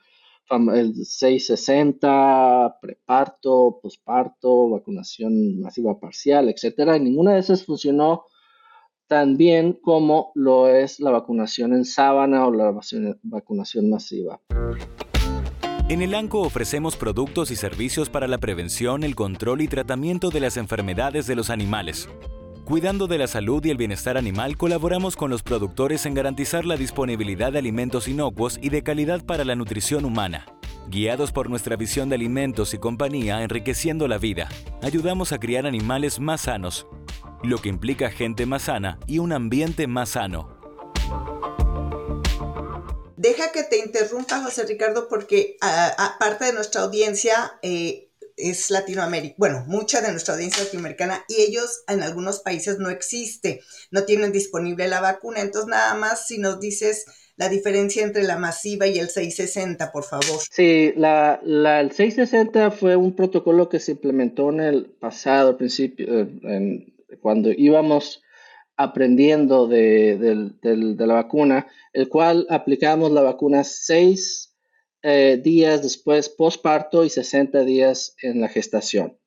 el 0.74 1.06
660, 1.06 2.80
preparto, 2.82 3.80
posparto, 3.82 4.70
vacunación 4.70 5.62
masiva 5.62 6.00
parcial, 6.00 6.50
etcétera, 6.50 6.98
y 6.98 7.02
ninguna 7.02 7.34
de 7.34 7.40
esas 7.42 7.64
funcionó 7.64 8.26
tan 9.08 9.38
bien 9.38 9.74
como 9.74 10.32
lo 10.36 10.68
es 10.68 11.00
la 11.00 11.12
vacunación 11.12 11.74
en 11.74 11.86
sábana 11.86 12.46
o 12.46 12.54
la 12.54 12.74
vacunación 13.24 13.90
masiva. 13.90 14.40
En 15.90 16.02
el 16.02 16.14
ANCO 16.16 16.42
ofrecemos 16.42 16.98
productos 16.98 17.50
y 17.50 17.56
servicios 17.56 18.10
para 18.10 18.28
la 18.28 18.38
prevención, 18.38 19.04
el 19.04 19.16
control 19.16 19.62
y 19.62 19.70
tratamiento 19.70 20.30
de 20.30 20.42
las 20.42 20.58
enfermedades 20.58 21.28
de 21.28 21.36
los 21.36 21.50
animales. 21.50 22.10
Cuidando 22.66 23.08
de 23.08 23.18
la 23.18 23.28
salud 23.28 23.64
y 23.64 23.70
el 23.70 23.78
bienestar 23.78 24.18
animal, 24.18 24.58
colaboramos 24.58 25.16
con 25.16 25.30
los 25.30 25.42
productores 25.42 26.06
en 26.06 26.14
garantizar 26.14 26.66
la 26.66 26.76
disponibilidad 26.76 27.54
de 27.54 27.60
alimentos 27.60 28.10
inocuos 28.10 28.60
y 28.62 28.68
de 28.68 28.84
calidad 28.84 29.26
para 29.26 29.46
la 29.46 29.56
nutrición 29.56 30.04
humana. 30.04 30.46
Guiados 30.90 31.32
por 31.32 31.50
nuestra 31.50 31.78
visión 31.78 32.10
de 32.10 32.16
alimentos 32.16 32.74
y 32.74 32.78
compañía 32.78 33.42
enriqueciendo 33.42 34.10
la 34.10 34.18
vida, 34.18 34.50
ayudamos 34.82 35.32
a 35.32 35.40
criar 35.40 35.66
animales 35.66 36.20
más 36.20 36.42
sanos, 36.42 36.88
lo 37.48 37.62
que 37.62 37.70
implica 37.70 38.12
gente 38.12 38.46
más 38.46 38.64
sana 38.64 39.00
y 39.08 39.20
un 39.20 39.32
ambiente 39.32 39.88
más 39.88 40.10
sano. 40.10 40.58
Deja 43.16 43.52
que 43.52 43.64
te 43.64 43.80
interrumpa, 43.80 44.42
José 44.44 44.66
Ricardo, 44.66 45.08
porque 45.10 45.58
aparte 45.62 46.46
de 46.46 46.54
nuestra 46.54 46.82
audiencia, 46.82 47.60
eh, 47.62 48.08
es 48.38 48.70
Latinoamérica, 48.70 49.34
bueno, 49.40 49.66
mucha 49.68 50.00
de 50.00 50.12
nuestra 50.12 50.36
audiencia 50.36 50.64
latinoamericana 50.64 51.26
y 51.28 51.42
ellos 51.42 51.84
en 51.88 52.04
algunos 52.04 52.40
países 52.40 52.78
no 52.78 52.92
existe, 52.92 53.62
no 53.90 54.04
tienen 54.04 54.32
disponible 54.32 54.88
la 54.88 55.02
vacuna. 55.02 55.42
Entonces, 55.42 55.68
nada 55.70 55.96
más 55.96 56.28
si 56.28 56.38
nos 56.38 56.60
dices 56.60 57.06
la 57.36 57.50
diferencia 57.50 58.04
entre 58.04 58.24
la 58.24 58.38
masiva 58.38 58.86
y 58.88 59.00
el 59.00 59.10
660, 59.10 59.92
por 59.92 60.04
favor. 60.04 60.40
Sí, 60.52 60.94
la, 60.96 61.40
el 61.44 61.92
660 61.92 62.72
fue 62.72 62.96
un 62.96 63.16
protocolo 63.16 63.70
que 63.70 63.80
se 63.80 63.92
implementó 63.92 64.50
en 64.52 64.60
el 64.60 64.86
pasado, 64.86 65.50
al 65.50 65.58
principio, 65.58 66.08
eh, 66.10 66.88
cuando 67.22 67.52
íbamos 67.52 68.22
aprendiendo 68.78 69.68
de, 69.68 70.18
de, 70.62 71.08
la 71.08 71.16
vacuna, 71.16 71.68
el 71.94 72.10
cual 72.10 72.46
aplicamos 72.50 73.12
la 73.12 73.24
vacuna 73.24 73.64
6 73.64 74.56
eh, 75.02 75.42
días 75.44 75.82
después 75.82 76.30
postparto 76.30 77.04
y 77.04 77.10
60 77.10 77.64
días 77.64 78.16
en 78.22 78.40
la 78.40 78.50
gestación. 78.50 79.18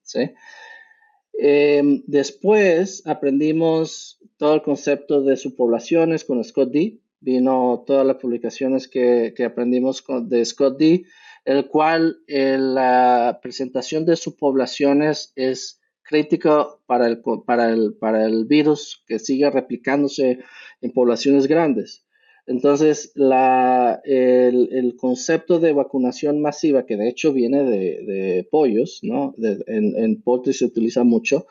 Em, 1.32 2.02
después 2.06 3.02
aprendimos 3.06 4.20
todo 4.36 4.54
el 4.54 4.62
concepto 4.62 5.22
de 5.22 5.36
subpoblaciones 5.36 6.24
con 6.24 6.42
Scott 6.44 6.70
D. 6.70 7.00
Vino 7.20 7.84
todas 7.86 8.06
las 8.06 8.16
publicaciones 8.16 8.88
que, 8.88 9.34
aprendimos 9.44 10.04
de 10.22 10.44
Scott 10.44 10.78
D, 10.78 11.04
el 11.44 11.66
cual 11.66 12.18
eh, 12.26 12.56
la 12.58 13.40
presentación 13.42 14.06
de 14.06 14.16
subpoblaciones 14.16 15.32
es 15.34 15.79
crítico 16.10 16.82
para 16.86 17.06
el, 17.06 17.22
para 17.46 17.70
el, 17.70 17.94
para 17.94 18.26
el 18.26 18.44
virus 18.44 19.04
que 19.06 19.20
siga 19.20 19.50
replicándose 19.50 20.40
en 20.80 20.92
poblaciones 20.92 21.46
grandes. 21.46 22.04
Entonces, 22.46 23.12
la, 23.14 24.00
el, 24.02 24.96
concepto 24.98 25.60
de 25.60 25.72
vacunación 25.72 26.42
masiva, 26.42 26.84
que 26.84 26.96
de 26.96 27.08
hecho 27.08 27.32
viene 27.32 27.62
de, 27.62 28.48
pollos, 28.50 28.98
¿no? 29.02 29.36
en, 29.38 29.94
en 29.96 30.52
se 30.52 30.64
utiliza 30.64 31.04
mucho, 31.04 31.46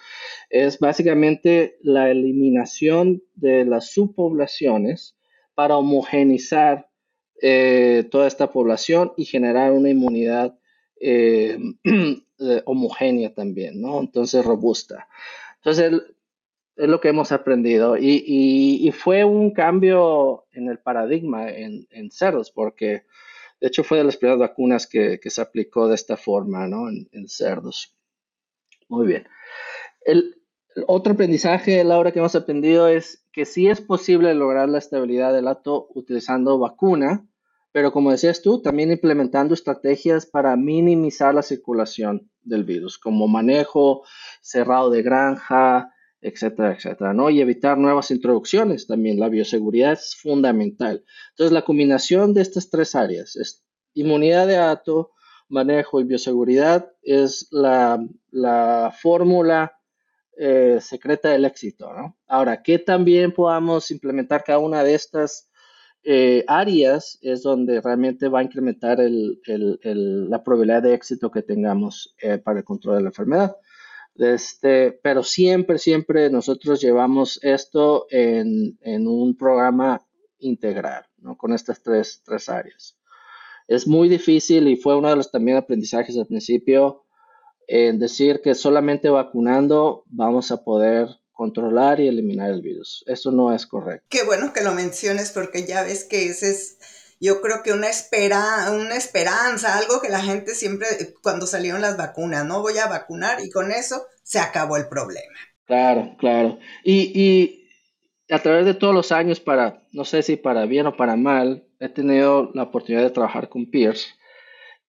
es 0.50 0.78
básicamente 0.78 1.78
la 1.82 2.12
eliminación 2.12 3.24
de 3.36 3.64
las 3.64 3.92
subpoblaciones 3.92 5.16
para 5.56 5.78
homogenizar 5.78 6.90
eh, 7.42 8.06
toda 8.12 8.28
esta 8.28 8.52
población 8.52 9.14
y 9.16 9.24
generar 9.24 9.72
una 9.72 9.90
inmunidad 9.90 10.59
eh, 11.00 12.62
homogénea 12.66 13.34
también, 13.34 13.82
¿no? 13.82 14.00
Entonces, 14.00 14.46
robusta. 14.46 15.08
Entonces, 15.58 16.02
es 16.80 16.88
lo 16.88 17.02
que 17.02 17.10
hemos 17.10 17.32
aprendido. 17.34 17.98
Y, 17.98 18.92
fue 18.94 19.26
un 19.26 19.52
cambio 19.52 20.46
en 20.54 20.70
el 20.70 20.80
paradigma 20.80 21.50
en, 21.50 22.12
cerdos, 22.12 22.52
porque 22.52 23.04
de 23.60 23.68
hecho 23.68 23.84
fue 23.84 23.98
de 23.98 24.06
las 24.06 24.16
primeras 24.16 24.40
vacunas 24.40 24.88
que, 24.88 25.20
se 25.24 25.42
aplicó 25.42 25.88
de 25.90 25.96
esta 25.96 26.16
forma, 26.16 26.68
¿no? 26.68 26.90
En, 26.90 27.28
cerdos. 27.28 27.96
Muy 28.88 29.08
bien. 29.08 29.28
El, 30.06 30.36
otro 30.88 31.14
aprendizaje, 31.14 31.84
Laura, 31.84 32.14
que 32.14 32.20
hemos 32.20 32.36
aprendido 32.36 32.88
es 32.88 33.26
que 33.34 33.44
sí 33.46 33.68
es 33.68 33.82
posible 33.82 34.34
lograr 34.34 34.70
la 34.70 34.78
estabilidad 34.78 35.34
del 35.34 35.50
ato 35.50 35.90
utilizando 35.94 36.58
vacuna, 36.60 37.28
pero 37.80 37.94
como 37.94 38.12
decías 38.12 38.42
tú, 38.42 38.62
también 38.62 38.92
implementando 38.92 39.54
estrategias 39.54 40.26
para 40.26 40.58
minimizar 40.58 41.34
la 41.34 41.42
circulación 41.42 42.30
del 42.42 42.66
virus, 42.66 42.98
como 42.98 43.30
manejo 43.30 44.04
cerrado 44.42 44.90
de 44.90 45.02
granja, 45.02 45.90
etcétera, 46.20 46.74
etcétera, 46.74 47.14
¿no? 47.14 47.30
Y 47.30 47.40
evitar 47.40 47.78
nuevas 47.78 48.12
introducciones 48.12 48.86
también. 48.86 49.18
La 49.18 49.30
bioseguridad 49.30 49.94
es 49.94 50.18
fundamental. 50.18 51.06
Entonces, 51.30 51.54
la 51.54 51.64
combinación 51.64 52.34
de 52.34 52.42
estas 52.42 52.70
tres 52.70 52.96
áreas, 52.96 53.38
es 53.38 53.64
inmunidad 53.94 54.48
de 54.48 54.58
ato, 54.58 55.12
manejo 55.48 56.02
y 56.02 56.04
bioseguridad, 56.04 56.92
es 57.02 57.48
la, 57.50 58.94
fórmula 59.02 59.80
eh, 60.38 60.80
secreta 60.82 61.30
del 61.30 61.46
éxito, 61.46 61.94
¿no? 61.94 62.18
Ahora, 62.28 62.62
que 62.62 62.78
también 62.78 63.32
podamos 63.32 63.90
implementar 63.90 64.44
cada 64.44 64.60
una 64.60 64.84
de 64.84 64.96
estas 64.96 65.49
eh, 66.04 66.46
áreas 66.48 67.20
es 67.22 67.44
donde 67.44 67.82
realmente 67.82 68.30
va 68.30 68.40
a 68.40 68.44
incrementar 68.44 69.00
la 69.00 70.44
probabilidad 70.44 70.84
de 70.84 70.94
éxito 70.94 71.30
que 71.30 71.42
tengamos 71.42 72.16
eh, 72.22 72.38
para 72.38 72.60
el 72.60 72.66
control 72.66 72.98
de 72.98 73.02
la 73.04 73.10
enfermedad. 73.10 73.56
Este, 74.16 74.92
pero 74.92 75.24
siempre, 75.24 75.78
siempre 75.78 76.30
nosotros 76.30 76.82
llevamos 76.82 77.40
esto 77.44 78.08
en, 78.10 78.78
un 79.08 79.38
programa 79.38 80.06
integral, 80.40 81.06
¿no? 81.18 81.38
Con 81.38 81.54
estas 81.54 81.82
tres, 81.82 82.22
tres 82.26 82.50
áreas. 82.50 82.98
Es 83.68 83.88
muy 83.88 84.10
difícil 84.10 84.68
y 84.68 84.76
fue 84.76 84.98
uno 84.98 85.10
de 85.10 85.16
los 85.16 85.32
también 85.32 85.58
aprendizajes 85.58 86.18
al 86.18 86.28
principio 86.28 87.06
en 87.68 88.00
decir 88.00 88.42
que 88.42 88.56
solamente 88.56 89.10
vacunando 89.10 90.04
vamos 90.08 90.52
a 90.52 90.64
poder 90.64 91.08
controlar 91.40 92.02
y 92.02 92.08
eliminar 92.10 92.52
el 92.52 92.62
virus. 92.62 93.02
Eso 93.08 93.32
no 93.32 93.54
es 93.56 93.66
correcto. 93.66 94.06
Qué 94.10 94.24
bueno 94.24 94.52
que 94.52 94.62
lo 94.62 94.74
menciones 94.74 95.32
porque 95.32 95.66
ya 95.66 95.84
ves 95.84 96.04
que 96.04 96.26
ese 96.26 96.52
es 96.52 96.78
yo 97.22 97.40
creo 97.40 97.64
que 97.64 97.72
una, 97.72 97.88
espera, 97.88 98.70
una 98.74 98.96
esperanza, 98.96 99.78
algo 99.78 100.02
que 100.02 100.10
la 100.10 100.20
gente 100.20 100.54
siempre, 100.54 100.88
cuando 101.24 101.48
salieron 101.48 101.82
las 101.82 101.96
vacunas, 101.96 102.46
no 102.46 102.62
voy 102.62 102.78
a 102.78 102.88
vacunar 102.88 103.40
y 103.42 103.50
con 103.50 103.72
eso 103.72 104.04
se 104.22 104.40
acabó 104.40 104.76
el 104.76 104.90
problema. 104.90 105.40
Claro, 105.64 106.18
claro. 106.20 106.60
Y, 106.84 107.12
y 107.18 107.70
a 108.34 108.40
través 108.40 108.66
de 108.66 108.74
todos 108.74 108.94
los 108.94 109.14
años, 109.14 109.40
para, 109.40 109.82
no 109.94 110.04
sé 110.04 110.24
si 110.24 110.36
para 110.36 110.66
bien 110.66 110.88
o 110.88 110.98
para 110.98 111.16
mal, 111.16 111.66
he 111.80 111.88
tenido 111.88 112.52
la 112.54 112.64
oportunidad 112.64 113.04
de 113.04 113.12
trabajar 113.12 113.48
con 113.48 113.72
peers. 113.72 114.14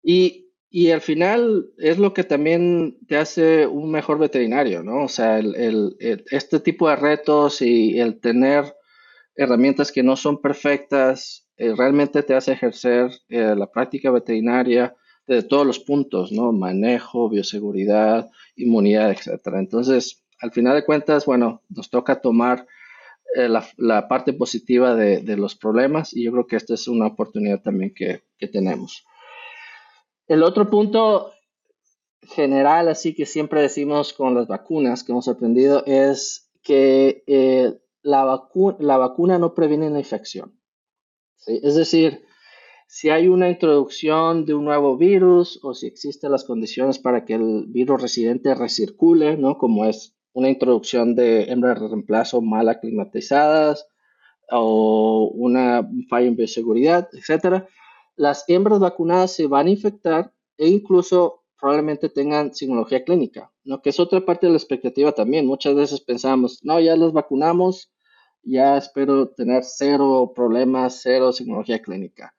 Y, 0.03 0.50
y 0.71 0.91
al 0.91 1.01
final 1.01 1.67
es 1.79 1.99
lo 1.99 2.15
que 2.15 2.25
también 2.25 2.99
te 3.09 3.17
hace 3.17 3.67
un 3.67 3.91
mejor 3.91 4.19
veterinario, 4.19 4.83
¿no? 4.83 5.05
O 5.05 5.09
sea, 5.09 5.39
el, 5.39 5.57
el, 5.57 6.25
este 6.31 6.61
tipo 6.61 6.89
de 6.89 6.97
retos 6.97 7.61
y 7.61 7.99
el 7.99 8.21
tener 8.21 8.77
herramientas 9.35 9.91
que 9.91 10.03
no 10.03 10.17
son 10.17 10.41
perfectas 10.41 11.49
eh, 11.57 11.75
realmente 11.77 12.23
te 12.23 12.35
hace 12.35 12.53
ejercer 12.53 13.11
eh, 13.29 13.55
la 13.55 13.71
práctica 13.71 14.11
veterinaria 14.11 14.97
de 15.27 15.43
todos 15.43 15.67
los 15.67 15.79
puntos, 15.79 16.33
¿no? 16.33 16.53
Manejo, 16.53 17.29
bioseguridad, 17.29 18.31
inmunidad, 18.57 19.11
etcétera. 19.11 19.59
Entonces, 19.59 20.25
al 20.41 20.53
final 20.53 20.75
de 20.75 20.87
cuentas, 20.87 21.27
bueno, 21.27 21.63
nos 21.69 21.91
toca 21.91 22.21
tomar 22.21 22.67
eh, 23.37 23.49
la, 23.77 24.09
parte 24.09 24.33
positiva 24.33 24.95
de, 24.95 25.37
los 25.37 25.55
problemas 25.55 26.17
y 26.17 26.25
yo 26.25 26.33
creo 26.33 26.47
que 26.47 26.57
esta 26.57 26.75
es 26.75 26.89
una 26.89 27.09
oportunidad 27.09 27.61
también 27.61 27.93
que, 27.95 28.23
tenemos. 28.49 29.05
El 30.31 30.45
otro 30.45 30.71
punto 30.71 31.33
general, 32.23 32.87
así 32.87 33.17
que 33.17 33.27
siempre 33.27 33.63
decimos 33.63 34.13
con 34.13 34.33
las 34.37 34.47
vacunas 34.47 35.03
que 35.03 35.11
hemos 35.11 35.27
aprendido, 35.27 35.83
es 35.87 36.53
que 36.63 37.25
la, 38.03 38.49
la 38.79 38.97
vacuna 38.97 39.39
no 39.41 39.55
previene 39.55 39.91
la 39.91 39.99
infección. 39.99 40.57
Es 41.49 41.75
decir, 41.75 42.23
si 42.87 43.11
hay 43.11 43.27
una 43.27 43.51
introducción 43.51 44.47
de 44.47 44.55
un 44.55 44.67
nuevo 44.67 44.97
virus 44.97 45.59
o 45.65 45.75
si 45.75 45.89
existen 45.89 46.31
las 46.31 46.45
condiciones 46.45 47.01
para 47.01 47.25
que 47.25 47.35
el 47.35 47.65
virus 47.67 48.01
residente 48.01 48.55
recircule, 48.55 49.37
¿no? 49.37 49.59
Como 49.59 49.85
es 49.85 50.17
una 50.33 50.49
introducción 50.49 51.17
de 51.17 51.51
hembras 51.51 51.81
de 51.81 51.89
reemplazo 51.89 52.41
mal 52.41 52.69
aclimatizadas 52.69 53.89
o 54.49 55.29
una 55.35 55.91
falla 56.09 56.29
en 56.29 56.37
bioseguridad, 56.37 57.09
etcétera, 57.13 57.67
las 58.17 58.45
hembras 58.49 58.79
vacunadas 58.79 59.33
se 59.33 59.47
van 59.47 59.67
a 59.67 59.71
infectar 59.71 60.33
e 60.57 60.69
incluso 60.69 61.43
probablemente 61.59 62.09
tengan 62.09 62.55
signología 62.55 63.05
clínica, 63.05 63.53
¿no? 63.65 63.83
Que 63.83 63.91
es 63.91 64.01
otra 64.01 64.25
parte 64.25 64.47
de 64.47 64.53
la 64.53 64.59
expectativa 64.59 65.13
también. 65.13 65.47
Muchas 65.47 65.75
veces 65.75 66.01
pensamos, 66.01 66.59
no, 66.63 66.81
ya 66.81 66.97
los 66.97 67.13
vacunamos, 67.13 67.93
ya 68.43 68.77
espero 68.79 69.29
tener 69.29 69.65
cero 69.65 70.33
problemas, 70.35 71.01
cero 71.03 71.33
signología 71.33 71.81
clínica. 71.81 72.35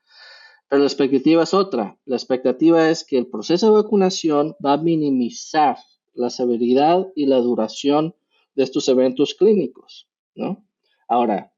Pero 0.67 0.79
la 0.79 0.87
expectativa 0.87 1.43
es 1.43 1.53
otra. 1.53 1.97
La 2.05 2.15
expectativa 2.15 2.89
es 2.89 3.05
que 3.05 3.17
el 3.17 3.27
proceso 3.27 3.67
de 3.67 3.81
vacunación 3.83 4.55
va 4.65 4.73
a 4.73 4.77
minimizar 4.77 5.77
la 6.13 6.29
severidad 6.29 7.07
y 7.15 7.25
la 7.25 7.37
duración 7.37 8.15
de 8.55 8.63
estos 8.63 8.87
eventos 8.89 9.35
clínicos, 9.35 10.09
¿no? 10.35 10.65
Ahora, 11.07 11.50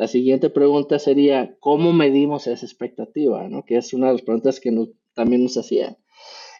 la 0.00 0.08
siguiente 0.08 0.48
pregunta 0.48 0.98
sería, 0.98 1.58
¿cómo 1.60 1.92
medimos 1.92 2.46
esa 2.46 2.64
expectativa? 2.64 3.46
¿no? 3.50 3.66
Que 3.66 3.76
es 3.76 3.92
una 3.92 4.06
de 4.06 4.14
las 4.14 4.22
preguntas 4.22 4.58
que 4.58 4.72
también 5.12 5.42
nos 5.42 5.58
hacían. 5.58 5.98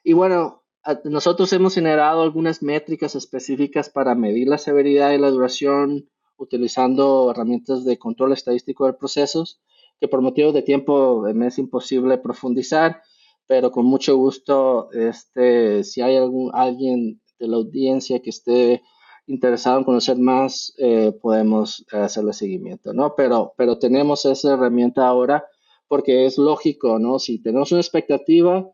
Y 0.04 0.12
bueno, 0.12 0.62
nosotros 1.04 1.50
hemos 1.54 1.74
generado 1.74 2.20
algunas 2.20 2.62
métricas 2.62 3.14
específicas 3.14 3.88
para 3.88 4.14
medir 4.14 4.46
la 4.46 4.58
severidad 4.58 5.12
y 5.12 5.18
la 5.18 5.30
duración 5.30 6.10
utilizando 6.36 7.30
herramientas 7.30 7.86
de 7.86 7.96
control 7.96 8.34
estadístico 8.34 8.84
de 8.84 8.92
procesos, 8.92 9.62
que 9.98 10.06
por 10.06 10.20
motivos 10.20 10.52
de 10.52 10.60
tiempo 10.60 11.22
me 11.32 11.46
es 11.46 11.56
imposible 11.56 12.18
profundizar, 12.18 13.00
pero 13.46 13.70
con 13.70 13.86
mucho 13.86 14.18
gusto, 14.18 14.92
este, 14.92 15.82
si 15.84 16.02
hay 16.02 16.14
algún, 16.16 16.50
alguien 16.52 17.22
de 17.38 17.48
la 17.48 17.56
audiencia 17.56 18.20
que 18.20 18.28
esté 18.28 18.82
interesado 19.30 19.78
en 19.78 19.84
conocer 19.84 20.18
más, 20.18 20.74
eh, 20.78 21.12
podemos 21.22 21.86
hacerle 21.92 22.32
seguimiento, 22.32 22.92
¿no? 22.92 23.14
Pero, 23.16 23.54
pero 23.56 23.78
tenemos 23.78 24.24
esa 24.24 24.54
herramienta 24.54 25.06
ahora 25.06 25.44
porque 25.86 26.26
es 26.26 26.36
lógico, 26.36 26.98
¿no? 26.98 27.18
Si 27.18 27.40
tenemos 27.40 27.70
una 27.70 27.80
expectativa, 27.80 28.68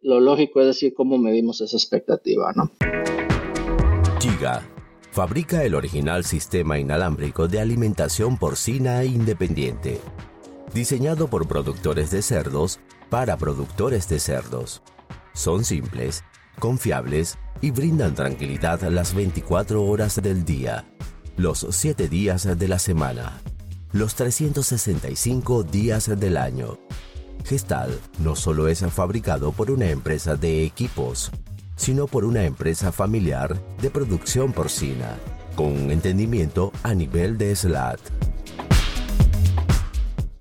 lo 0.00 0.20
lógico 0.20 0.60
es 0.60 0.66
decir 0.66 0.92
cómo 0.94 1.16
medimos 1.16 1.60
esa 1.62 1.76
expectativa, 1.76 2.52
¿no? 2.54 2.70
Giga 4.20 4.62
fabrica 5.10 5.64
el 5.64 5.74
original 5.74 6.24
sistema 6.24 6.78
inalámbrico 6.78 7.48
de 7.48 7.60
alimentación 7.60 8.38
porcina 8.38 9.04
independiente, 9.04 9.98
diseñado 10.74 11.28
por 11.28 11.46
productores 11.48 12.10
de 12.10 12.22
cerdos 12.22 12.80
para 13.10 13.36
productores 13.36 14.08
de 14.08 14.18
cerdos. 14.18 14.82
Son 15.34 15.64
simples, 15.64 16.24
confiables 16.58 17.38
y 17.60 17.70
brindan 17.70 18.14
tranquilidad 18.14 18.82
las 18.90 19.14
24 19.14 19.84
horas 19.84 20.20
del 20.22 20.44
día, 20.44 20.84
los 21.36 21.66
7 21.70 22.08
días 22.08 22.58
de 22.58 22.68
la 22.68 22.78
semana, 22.78 23.40
los 23.92 24.14
365 24.14 25.62
días 25.62 26.10
del 26.18 26.36
año. 26.36 26.78
Gestal 27.44 27.98
no 28.18 28.36
solo 28.36 28.68
es 28.68 28.80
fabricado 28.86 29.52
por 29.52 29.70
una 29.70 29.90
empresa 29.90 30.36
de 30.36 30.64
equipos, 30.64 31.30
sino 31.76 32.06
por 32.06 32.24
una 32.24 32.44
empresa 32.44 32.92
familiar 32.92 33.56
de 33.80 33.90
producción 33.90 34.52
porcina, 34.52 35.16
con 35.56 35.66
un 35.66 35.90
entendimiento 35.90 36.72
a 36.82 36.94
nivel 36.94 37.38
de 37.38 37.54
SLAT. 37.56 38.00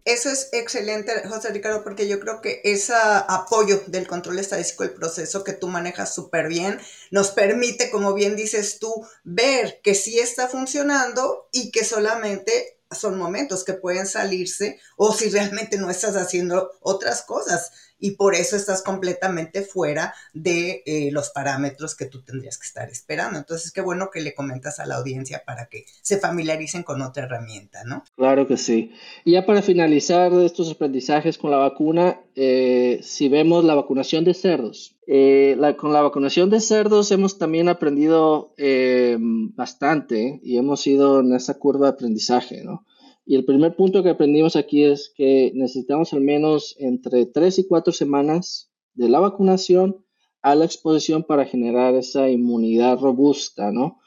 Eso 0.06 0.30
es 0.30 0.50
excelente, 0.52 1.12
José 1.28 1.50
Ricardo, 1.50 1.84
porque 1.84 2.08
yo 2.08 2.20
creo 2.20 2.42
que 2.42 2.62
ese 2.64 2.94
apoyo 2.96 3.84
del 3.88 4.08
control 4.08 4.40
estadístico 4.40 4.84
del 4.84 4.94
proceso 4.94 5.44
que 5.44 5.54
tú 5.54 5.68
manejas 5.68 6.16
súper 6.16 6.48
bien 6.48 6.80
nos 7.12 7.32
permite, 7.32 7.92
como 7.92 8.14
bien 8.14 8.36
dices 8.36 8.80
tú, 8.80 9.06
ver 9.24 9.80
que 9.84 9.94
sí 9.94 10.20
está 10.20 10.48
funcionando 10.48 11.48
y 11.52 11.72
que 11.72 11.84
solamente 11.84 12.80
son 12.92 13.18
momentos 13.18 13.64
que 13.64 13.74
pueden 13.74 14.06
salirse 14.08 14.80
o 14.98 15.14
si 15.14 15.30
realmente 15.30 15.78
no 15.78 15.90
estás 15.90 16.16
haciendo 16.16 16.72
otras 16.82 17.22
cosas 17.22 17.72
y 18.02 18.12
por 18.12 18.36
eso 18.36 18.58
estás 18.58 18.82
completamente 18.82 19.62
fuera 19.62 20.14
de 20.34 20.84
eh, 20.86 21.10
los 21.12 21.30
parámetros 21.30 21.96
que 21.96 22.08
tú 22.08 22.22
tendrías 22.24 22.58
que 22.58 22.66
estar 22.66 22.90
esperando. 22.90 23.38
Entonces, 23.38 23.72
qué 23.72 23.80
bueno 23.80 24.10
que 24.12 24.20
le 24.22 24.34
comentas 24.34 24.80
a 24.80 24.86
la 24.86 24.96
audiencia 24.96 25.44
para 25.46 25.68
que 25.68 25.86
se 26.02 26.18
familiaricen 26.18 26.84
con 26.84 27.02
otra 27.02 27.24
herramienta, 27.24 27.84
¿no? 27.86 28.04
Claro 28.18 28.48
que 28.48 28.58
sí. 28.58 28.92
Y 29.24 29.34
ya 29.34 29.46
para 29.46 29.62
finalizar 29.62 30.34
estos 30.34 30.72
aprendizajes 30.72 31.38
con 31.38 31.52
la 31.52 31.58
vacuna, 31.58 32.20
eh, 32.36 33.00
si 33.04 33.30
vemos 33.30 33.64
la 33.64 33.76
vacunación 33.76 34.26
de 34.26 34.34
cerdos, 34.34 34.98
eh, 35.06 35.58
con 35.78 35.94
la 35.94 36.02
vacunación 36.02 36.50
de 36.50 36.60
cerdos 36.60 37.12
hemos 37.12 37.38
también 37.38 37.70
aprendido 37.70 38.54
bastante 39.56 40.40
y 40.44 40.58
hemos 40.58 40.88
ido 40.88 41.20
en 41.20 41.34
esa 41.34 41.60
curva 41.60 41.88
de 41.88 41.94
aprendizaje, 41.94 42.64
¿no? 42.64 42.86
Y 43.26 43.36
el 43.36 43.46
primer 43.46 43.76
punto 43.76 44.04
que 44.04 44.10
aprendimos 44.10 44.56
aquí 44.56 44.84
es 44.84 45.14
que 45.16 45.52
necesitamos 45.54 46.14
al 46.14 46.22
menos 46.22 46.76
entre 46.80 47.26
3 47.26 47.60
y 47.60 47.68
4 47.68 47.94
semanas 47.94 48.72
de 48.94 49.10
la 49.10 49.20
vacunación 49.20 50.04
a 50.42 50.56
la 50.56 50.66
exposición 50.66 51.24
para 51.24 51.46
generar 51.46 51.94
esa 51.96 52.30
inmunidad 52.30 53.00
robusta, 53.00 53.72
¿no? 53.72 54.00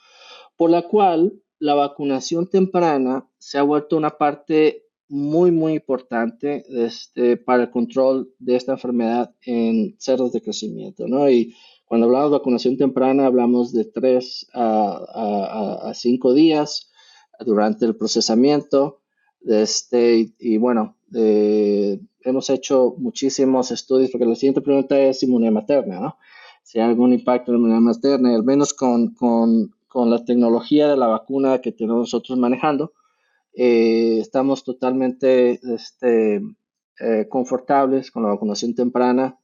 Por 0.57 0.71
la 0.71 0.83
cual 0.83 1.33
la 1.59 1.75
vacunación 1.75 2.51
temprana 2.51 3.29
se 3.39 3.59
ha 3.59 3.63
vuelto 3.63 3.97
una 3.97 4.19
parte 4.19 4.85
muy, 5.09 5.53
muy 5.53 5.75
importante 5.75 6.65
este, 6.69 7.37
para 7.37 7.65
el 7.65 7.71
control 7.71 8.35
de 8.39 8.57
esta 8.57 8.73
enfermedad 8.73 9.35
en 9.43 9.95
cerdos 9.99 10.33
de 10.33 10.43
crecimiento, 10.43 11.07
¿no? 11.07 11.31
Y 11.31 11.55
cuando 11.85 12.07
hablamos 12.07 12.31
de 12.31 12.39
vacunación 12.39 12.77
temprana, 12.77 13.27
hablamos 13.27 13.73
de 13.73 13.85
3 13.85 14.49
a, 14.55 15.89
a 15.89 15.95
5 15.95 16.35
días 16.35 16.91
durante 17.41 17.85
el 17.85 17.97
procesamiento 17.97 19.04
este, 19.47 20.35
y, 20.39 20.57
bueno, 20.59 20.97
eh, 21.15 22.01
hemos 22.23 22.51
hecho 22.51 22.95
muchísimos 22.99 23.71
estudios, 23.71 24.11
porque 24.11 24.27
la 24.27 24.35
siguiente 24.35 24.61
pregunta 24.61 24.99
es 24.99 25.23
inmunidad 25.23 25.53
materna, 25.53 26.01
¿no? 26.01 26.19
Si 26.63 26.81
hay 26.81 26.89
algún 26.89 27.13
impacto 27.13 27.51
en 27.51 27.55
la 27.55 27.59
inmunidad 27.59 27.95
materna, 27.95 28.35
al 28.35 28.45
menos 28.45 28.73
con, 28.73 29.15
con, 29.15 29.75
con, 29.87 30.11
la 30.11 30.25
tecnología 30.25 30.89
de 30.89 30.97
la 30.97 31.09
vacuna 31.09 31.61
que 31.61 31.73
tenemos 31.73 32.01
nosotros 32.01 32.39
manejando, 32.39 32.93
eh, 33.53 34.19
estamos 34.21 34.65
totalmente 34.65 35.61
este, 35.75 36.43
eh, 36.99 37.27
confortables 37.29 38.11
con 38.11 38.23
la 38.23 38.31
vacunación 38.31 38.75
temprana 38.75 39.39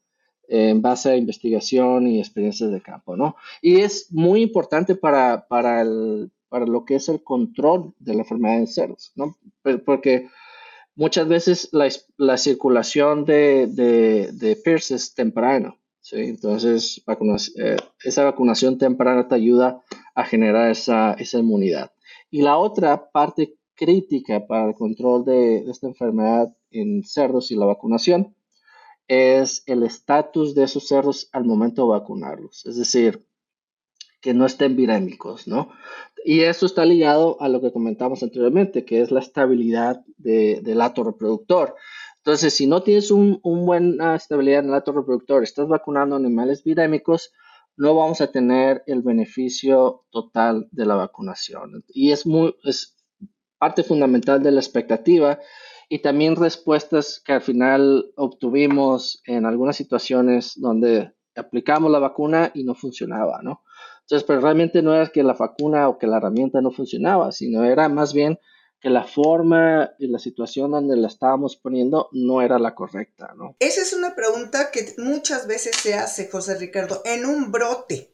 en 0.48 0.82
base 0.82 1.10
a 1.10 1.16
investigación 1.16 2.08
y 2.08 2.18
experiencias 2.18 2.72
de 2.72 2.80
campo, 2.80 3.16
¿no? 3.16 3.36
Y 3.62 3.76
es 3.76 4.10
muy 4.10 4.42
importante 4.42 4.96
para, 4.96 5.46
para 5.46 5.82
el, 5.82 6.32
para 6.50 6.66
lo 6.66 6.84
que 6.84 6.96
es 6.96 7.08
el 7.08 7.22
control 7.22 7.94
de 7.98 8.12
la 8.12 8.22
enfermedad 8.22 8.58
en 8.58 8.66
cerdos, 8.66 9.12
¿no? 9.14 9.38
Porque 9.86 10.28
muchas 10.94 11.26
veces 11.28 11.70
la, 11.72 12.36
circulación 12.36 13.24
de, 13.24 13.66
de, 13.66 14.56
Pierce 14.56 14.96
es 14.96 15.14
temprana, 15.14 15.74
¿sí? 16.02 16.16
Entonces, 16.16 17.02
eh, 17.56 17.76
esa 18.04 18.24
vacunación 18.24 18.76
temprana 18.76 19.28
te 19.28 19.36
ayuda 19.36 19.82
a 20.14 20.24
generar 20.24 20.70
esa, 20.70 21.16
inmunidad. 21.32 21.92
Y 22.30 22.42
la 22.42 22.58
otra 22.58 23.10
parte 23.10 23.54
crítica 23.74 24.46
para 24.46 24.68
el 24.68 24.74
control 24.74 25.24
de, 25.24 25.62
de 25.62 25.70
esta 25.70 25.86
enfermedad 25.86 26.54
en 26.70 27.04
cerdos 27.04 27.50
y 27.50 27.56
la 27.56 27.66
vacunación 27.66 28.34
es 29.08 29.62
el 29.66 29.82
estatus 29.84 30.54
de 30.54 30.64
esos 30.64 30.86
cerdos 30.86 31.28
al 31.32 31.44
momento 31.44 31.82
de 31.82 31.98
vacunarlos. 31.98 32.66
Es 32.66 32.76
decir, 32.76 33.26
que 34.20 34.34
no 34.34 34.46
estén 34.46 34.76
virémicos, 34.76 35.46
¿no? 35.48 35.70
Y 36.24 36.40
eso 36.40 36.66
está 36.66 36.84
ligado 36.84 37.40
a 37.40 37.48
lo 37.48 37.60
que 37.60 37.72
comentamos 37.72 38.22
anteriormente, 38.22 38.84
que 38.84 39.00
es 39.00 39.10
la 39.10 39.20
estabilidad 39.20 40.04
del 40.18 40.80
ato 40.80 41.04
reproductor. 41.04 41.74
Entonces, 42.18 42.54
si 42.54 42.66
no 42.66 42.82
tienes 42.82 43.10
una 43.10 43.38
un 43.42 43.64
buena 43.64 44.14
estabilidad 44.14 44.60
en 44.60 44.68
el 44.68 44.74
ato 44.74 44.92
reproductor, 44.92 45.42
estás 45.42 45.68
vacunando 45.68 46.16
animales 46.16 46.62
virémicos, 46.62 47.32
no 47.76 47.94
vamos 47.94 48.20
a 48.20 48.30
tener 48.30 48.82
el 48.86 49.00
beneficio 49.00 50.04
total 50.10 50.68
de 50.70 50.84
la 50.84 50.96
vacunación. 50.96 51.82
Y 51.88 52.12
es, 52.12 52.26
muy, 52.26 52.54
es 52.64 52.98
parte 53.58 53.82
fundamental 53.82 54.42
de 54.42 54.50
la 54.50 54.60
expectativa 54.60 55.38
y 55.88 56.00
también 56.00 56.36
respuestas 56.36 57.22
que 57.24 57.32
al 57.32 57.40
final 57.40 58.12
obtuvimos 58.16 59.22
en 59.24 59.46
algunas 59.46 59.76
situaciones 59.76 60.52
donde 60.56 61.14
aplicamos 61.34 61.90
la 61.90 61.98
vacuna 61.98 62.50
y 62.54 62.64
no 62.64 62.74
funcionaba, 62.74 63.40
¿no? 63.42 63.62
Entonces, 64.10 64.26
pero 64.26 64.40
realmente 64.40 64.82
no 64.82 64.92
era 64.92 65.06
que 65.06 65.22
la 65.22 65.34
vacuna 65.34 65.88
o 65.88 65.96
que 65.96 66.08
la 66.08 66.16
herramienta 66.16 66.60
no 66.60 66.72
funcionaba, 66.72 67.30
sino 67.30 67.64
era 67.64 67.88
más 67.88 68.12
bien 68.12 68.40
que 68.80 68.90
la 68.90 69.04
forma 69.04 69.92
y 70.00 70.08
la 70.08 70.18
situación 70.18 70.72
donde 70.72 70.96
la 70.96 71.06
estábamos 71.06 71.54
poniendo 71.54 72.08
no 72.10 72.42
era 72.42 72.58
la 72.58 72.74
correcta, 72.74 73.32
¿no? 73.36 73.54
Esa 73.60 73.82
es 73.82 73.92
una 73.92 74.16
pregunta 74.16 74.72
que 74.72 74.94
muchas 74.98 75.46
veces 75.46 75.76
se 75.76 75.94
hace, 75.94 76.28
José 76.28 76.58
Ricardo, 76.58 77.02
en 77.04 77.24
un 77.24 77.52
brote. 77.52 78.12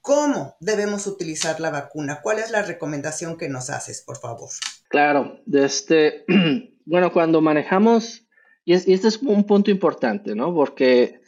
¿Cómo 0.00 0.56
debemos 0.58 1.06
utilizar 1.06 1.60
la 1.60 1.70
vacuna? 1.70 2.18
¿Cuál 2.20 2.40
es 2.40 2.50
la 2.50 2.62
recomendación 2.62 3.36
que 3.36 3.48
nos 3.48 3.70
haces, 3.70 4.02
por 4.02 4.16
favor? 4.16 4.48
Claro, 4.88 5.38
este, 5.52 6.24
bueno, 6.84 7.12
cuando 7.12 7.40
manejamos, 7.40 8.26
y, 8.64 8.72
este 8.72 9.06
es 9.06 9.18
un 9.18 9.44
punto 9.44 9.70
importante, 9.70 10.34
¿no? 10.34 10.52
Porque 10.52 11.20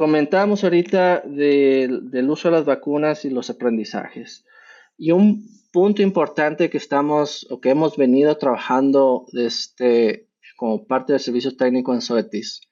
Comentábamos 0.00 0.64
ahorita 0.64 1.20
del 1.26 2.30
uso 2.30 2.48
de 2.48 2.52
las 2.56 2.64
vacunas 2.64 3.26
y 3.26 3.28
los 3.28 3.50
aprendizajes. 3.50 4.46
Y 4.96 5.10
un 5.10 5.46
punto 5.74 6.00
importante 6.00 6.70
que 6.70 6.78
estamos 6.78 7.46
o 7.50 7.60
que 7.60 7.68
hemos 7.68 7.98
venido 7.98 8.34
trabajando 8.38 9.26
este, 9.34 10.30
como 10.56 10.86
parte 10.86 11.12
del 11.12 11.20
servicio 11.20 11.54
técnico 11.54 11.92
en 11.92 12.00
SOETIS 12.00 12.62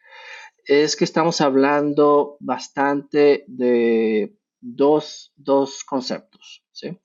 es 0.65 0.97
que 0.97 1.05
estamos 1.05 1.43
hablando 1.43 2.39
bastante 2.41 3.45
de 3.47 4.35
dos, 4.63 5.35
dos 5.37 5.85
conceptos. 5.85 6.65
¿sí? 6.73 6.99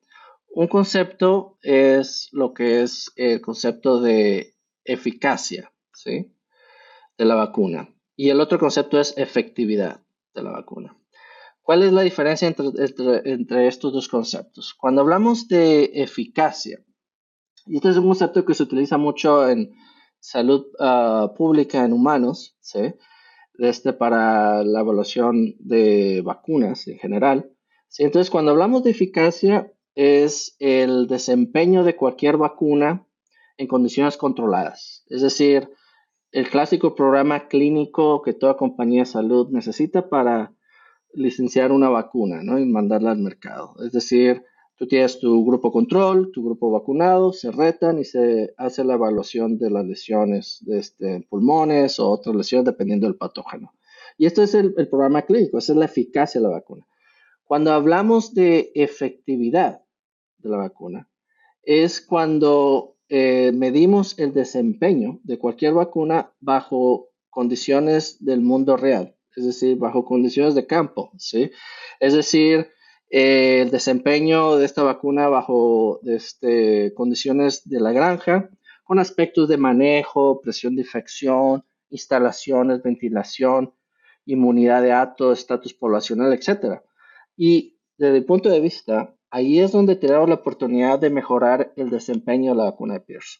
Un 0.55 0.67
concepto 0.67 1.57
es 1.61 2.29
lo 2.31 2.53
que 2.53 2.83
es 2.83 3.11
el 3.17 3.41
concepto 3.41 3.99
de 3.99 4.55
eficacia 4.85 5.73
¿sí? 5.93 6.33
de 7.17 7.25
la 7.25 7.35
vacuna 7.35 7.93
y 8.15 8.29
el 8.29 8.39
otro 8.39 8.57
concepto 8.57 9.01
es 9.01 9.17
efectividad 9.17 10.02
de 10.33 10.43
la 10.43 10.51
vacuna. 10.51 10.97
¿Cuál 11.61 11.83
es 11.83 11.93
la 11.93 12.01
diferencia 12.01 12.47
entre, 12.47 13.67
estos 13.67 13.93
dos 13.93 14.07
conceptos? 14.09 14.73
Cuando 14.73 15.01
hablamos 15.01 15.47
de 15.47 15.91
eficacia, 15.93 16.83
y 17.65 17.77
este 17.77 17.89
es 17.89 17.97
un 17.97 18.07
concepto 18.07 18.43
que 18.43 18.53
se 18.53 18.63
utiliza 18.63 18.97
mucho 18.97 19.47
en 19.47 19.71
salud 20.19 20.65
ah, 20.79 21.33
pública 21.37 21.85
en 21.85 21.93
humanos, 21.93 22.57
¿sí? 22.59 22.93
este 23.57 23.93
para 23.93 24.63
la 24.63 24.81
evaluación 24.81 25.55
de 25.59 26.21
vacunas 26.21 26.87
en 26.87 26.97
general. 26.97 27.51
¿sí? 27.87 28.03
Entonces, 28.03 28.29
cuando 28.29 28.51
hablamos 28.51 28.83
de 28.83 28.91
eficacia, 28.91 29.71
es 29.95 30.55
el 30.59 31.07
desempeño 31.07 31.83
de 31.83 31.95
cualquier 31.95 32.37
vacuna 32.37 33.07
en 33.57 33.67
condiciones 33.67 34.17
controladas. 34.17 35.03
Es 35.07 35.21
decir, 35.21 35.69
el 36.33 36.49
clásico 36.49 36.95
programa 36.95 37.47
clínico 37.47 38.23
que 38.23 38.33
toda 38.33 38.57
compañía 38.57 39.01
de 39.01 39.05
salud 39.05 39.49
necesita 39.51 40.09
para 40.09 40.51
licenciar 41.13 41.71
una 41.71 41.89
vacuna 41.89 42.41
¿no? 42.41 42.57
y 42.57 42.65
mandarla 42.65 43.11
al 43.11 43.19
mercado. 43.19 43.75
Es 43.85 43.91
decir, 43.91 44.43
tú 44.75 44.87
tienes 44.87 45.19
tu 45.19 45.45
grupo 45.45 45.71
control, 45.71 46.31
tu 46.31 46.43
grupo 46.43 46.71
vacunado, 46.71 47.33
se 47.33 47.51
retan 47.51 47.99
y 47.99 48.03
se 48.03 48.51
hace 48.57 48.83
la 48.83 48.95
evaluación 48.95 49.59
de 49.59 49.69
las 49.69 49.85
lesiones 49.85 50.57
de 50.61 50.79
este, 50.79 51.21
pulmones 51.29 51.99
o 51.99 52.09
otras 52.09 52.35
lesiones 52.35 52.65
dependiendo 52.65 53.05
del 53.05 53.15
patógeno. 53.15 53.71
Y 54.17 54.25
esto 54.25 54.41
es 54.41 54.55
el, 54.55 54.73
el 54.77 54.89
programa 54.89 55.21
clínico, 55.21 55.59
esa 55.59 55.73
es 55.73 55.77
la 55.77 55.85
eficacia 55.85 56.41
de 56.41 56.47
la 56.47 56.53
vacuna. 56.53 56.87
Cuando 57.43 57.71
hablamos 57.71 58.33
de 58.33 58.71
efectividad 58.73 59.83
de 60.39 60.49
la 60.49 60.57
vacuna, 60.57 61.07
es 61.61 62.01
cuando 62.01 62.92
eh, 63.09 63.51
medimos 63.53 64.17
el 64.17 64.33
desempeño 64.33 65.19
de 65.23 65.37
cualquier 65.37 65.73
vacuna 65.73 66.31
bajo 66.39 67.09
condiciones 67.29 68.23
del 68.23 68.41
mundo 68.41 68.77
real, 68.77 69.15
es 69.35 69.45
decir, 69.45 69.77
bajo 69.77 70.05
condiciones 70.05 70.55
de 70.55 70.67
campo, 70.67 71.11
¿sí? 71.17 71.51
Es 71.99 72.13
decir, 72.13 72.67
eh, 73.09 73.61
el 73.61 73.71
desempeño 73.71 74.57
de 74.57 74.65
esta 74.65 74.83
vacuna 74.83 75.27
bajo 75.27 75.99
este, 76.03 76.93
condiciones 76.93 77.67
de 77.67 77.79
la 77.79 77.91
granja, 77.91 78.49
con 78.83 78.99
aspectos 78.99 79.47
de 79.47 79.57
manejo, 79.57 80.41
presión 80.41 80.75
de 80.75 80.81
infección, 80.81 81.63
instalaciones, 81.89 82.81
ventilación, 82.81 83.73
inmunidad 84.25 84.81
de 84.81 84.91
ato, 84.91 85.31
estatus 85.31 85.73
poblacional, 85.73 86.33
etc. 86.33 86.81
Y 87.37 87.77
desde 87.97 88.17
el 88.17 88.25
punto 88.25 88.49
de 88.49 88.59
vista 88.59 89.15
ahí 89.33 89.59
es 89.59 89.71
donde 89.71 89.95
tenemos 89.95 90.29
la 90.29 90.35
oportunidad 90.35 90.99
de 90.99 91.09
mejorar 91.09 91.73
el 91.75 91.89
desempeño 91.89 92.51
de 92.51 92.57
la 92.57 92.65
vacuna 92.65 92.93
de 92.93 92.99
Pierce. 92.99 93.39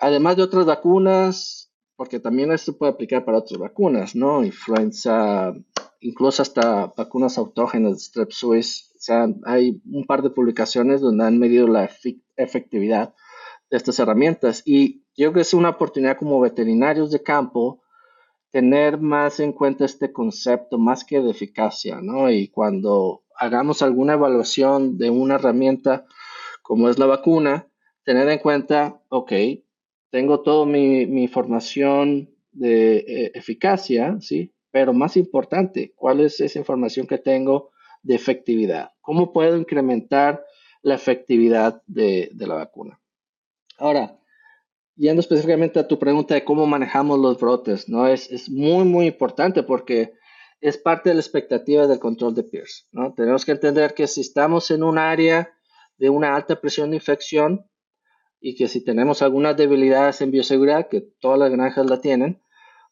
además 0.00 0.36
de 0.36 0.44
otras 0.44 0.66
vacunas, 0.66 1.72
porque 1.96 2.20
también 2.20 2.52
esto 2.52 2.78
puede 2.78 2.92
aplicar 2.92 3.24
para 3.24 3.38
otras 3.38 3.58
vacunas, 3.58 4.14
¿no? 4.14 4.44
Influenza, 4.44 5.52
incluso 5.98 6.42
hasta 6.42 6.92
vacunas 6.96 7.38
autógenas 7.38 7.94
de 7.94 7.98
Strep 7.98 8.30
Suis. 8.30 8.92
O 8.94 9.00
sea, 9.00 9.26
hay 9.44 9.82
un 9.84 10.06
par 10.06 10.22
de 10.22 10.30
publicaciones 10.30 11.00
donde 11.00 11.24
han 11.24 11.40
medido 11.40 11.66
la 11.66 11.90
efectividad 12.36 13.14
de 13.68 13.76
estas 13.76 13.98
herramientas. 13.98 14.62
Y 14.64 15.02
yo 15.16 15.26
creo 15.26 15.32
que 15.32 15.40
es 15.40 15.54
una 15.54 15.70
oportunidad 15.70 16.18
como 16.18 16.40
veterinarios 16.40 17.10
de 17.10 17.20
campo 17.20 17.82
tener 18.52 19.00
más 19.00 19.40
en 19.40 19.52
cuenta 19.52 19.86
este 19.86 20.12
concepto, 20.12 20.78
más 20.78 21.04
que 21.04 21.20
de 21.20 21.30
eficacia, 21.32 22.00
¿no? 22.00 22.30
Y 22.30 22.48
cuando 22.48 23.22
hagamos 23.42 23.82
alguna 23.82 24.12
evaluación 24.12 24.98
de 24.98 25.10
una 25.10 25.34
herramienta 25.34 26.06
como 26.62 26.88
es 26.88 26.96
la 27.00 27.06
vacuna, 27.06 27.66
tener 28.04 28.28
en 28.28 28.38
cuenta, 28.38 29.02
ok, 29.08 29.32
tengo 30.10 30.42
toda 30.42 30.64
mi, 30.64 31.00
información 31.00 32.30
de 32.52 32.98
eh, 32.98 33.32
eficacia, 33.34 34.16
¿sí? 34.20 34.54
Pero 34.70 34.92
más 34.92 35.16
importante, 35.16 35.92
¿cuál 35.96 36.20
es 36.20 36.40
esa 36.40 36.60
información 36.60 37.08
que 37.08 37.18
tengo 37.18 37.70
de 38.04 38.14
efectividad? 38.14 38.92
¿Cómo 39.00 39.32
puedo 39.32 39.56
incrementar 39.56 40.44
la 40.82 40.94
efectividad 40.94 41.82
de, 41.86 42.30
de 42.32 42.46
la 42.46 42.54
vacuna? 42.54 43.00
Ahora, 43.76 44.20
yendo 44.94 45.18
específicamente 45.18 45.80
a 45.80 45.88
tu 45.88 45.98
pregunta 45.98 46.34
de 46.34 46.44
cómo 46.44 46.64
manejamos 46.66 47.18
los 47.18 47.40
brotes, 47.40 47.88
¿no? 47.88 48.06
Es, 48.06 48.30
es 48.30 48.48
muy, 48.48 48.84
muy 48.84 49.06
importante 49.06 49.64
porque 49.64 50.12
es 50.62 50.78
parte 50.78 51.08
de 51.08 51.16
la 51.16 51.20
expectativa 51.20 51.88
del 51.88 51.98
control 51.98 52.36
de 52.36 52.44
Pierce, 52.44 52.84
¿no? 52.92 53.12
Tenemos 53.14 53.44
que 53.44 53.50
entender 53.50 53.94
que 53.94 54.06
si 54.06 54.20
estamos 54.20 54.70
en 54.70 54.84
un 54.84 54.96
área 54.96 55.52
de 55.98 56.08
una 56.08 56.36
alta 56.36 56.60
presión 56.60 56.90
de 56.90 56.96
infección 56.96 57.68
y 58.40 58.54
que 58.54 58.68
si 58.68 58.84
tenemos 58.84 59.22
algunas 59.22 59.56
debilidades 59.56 60.20
en 60.20 60.30
bioseguridad, 60.30 60.88
que 60.88 61.00
todas 61.00 61.40
las 61.40 61.50
granjas 61.50 61.90
la 61.90 62.00
tienen, 62.00 62.40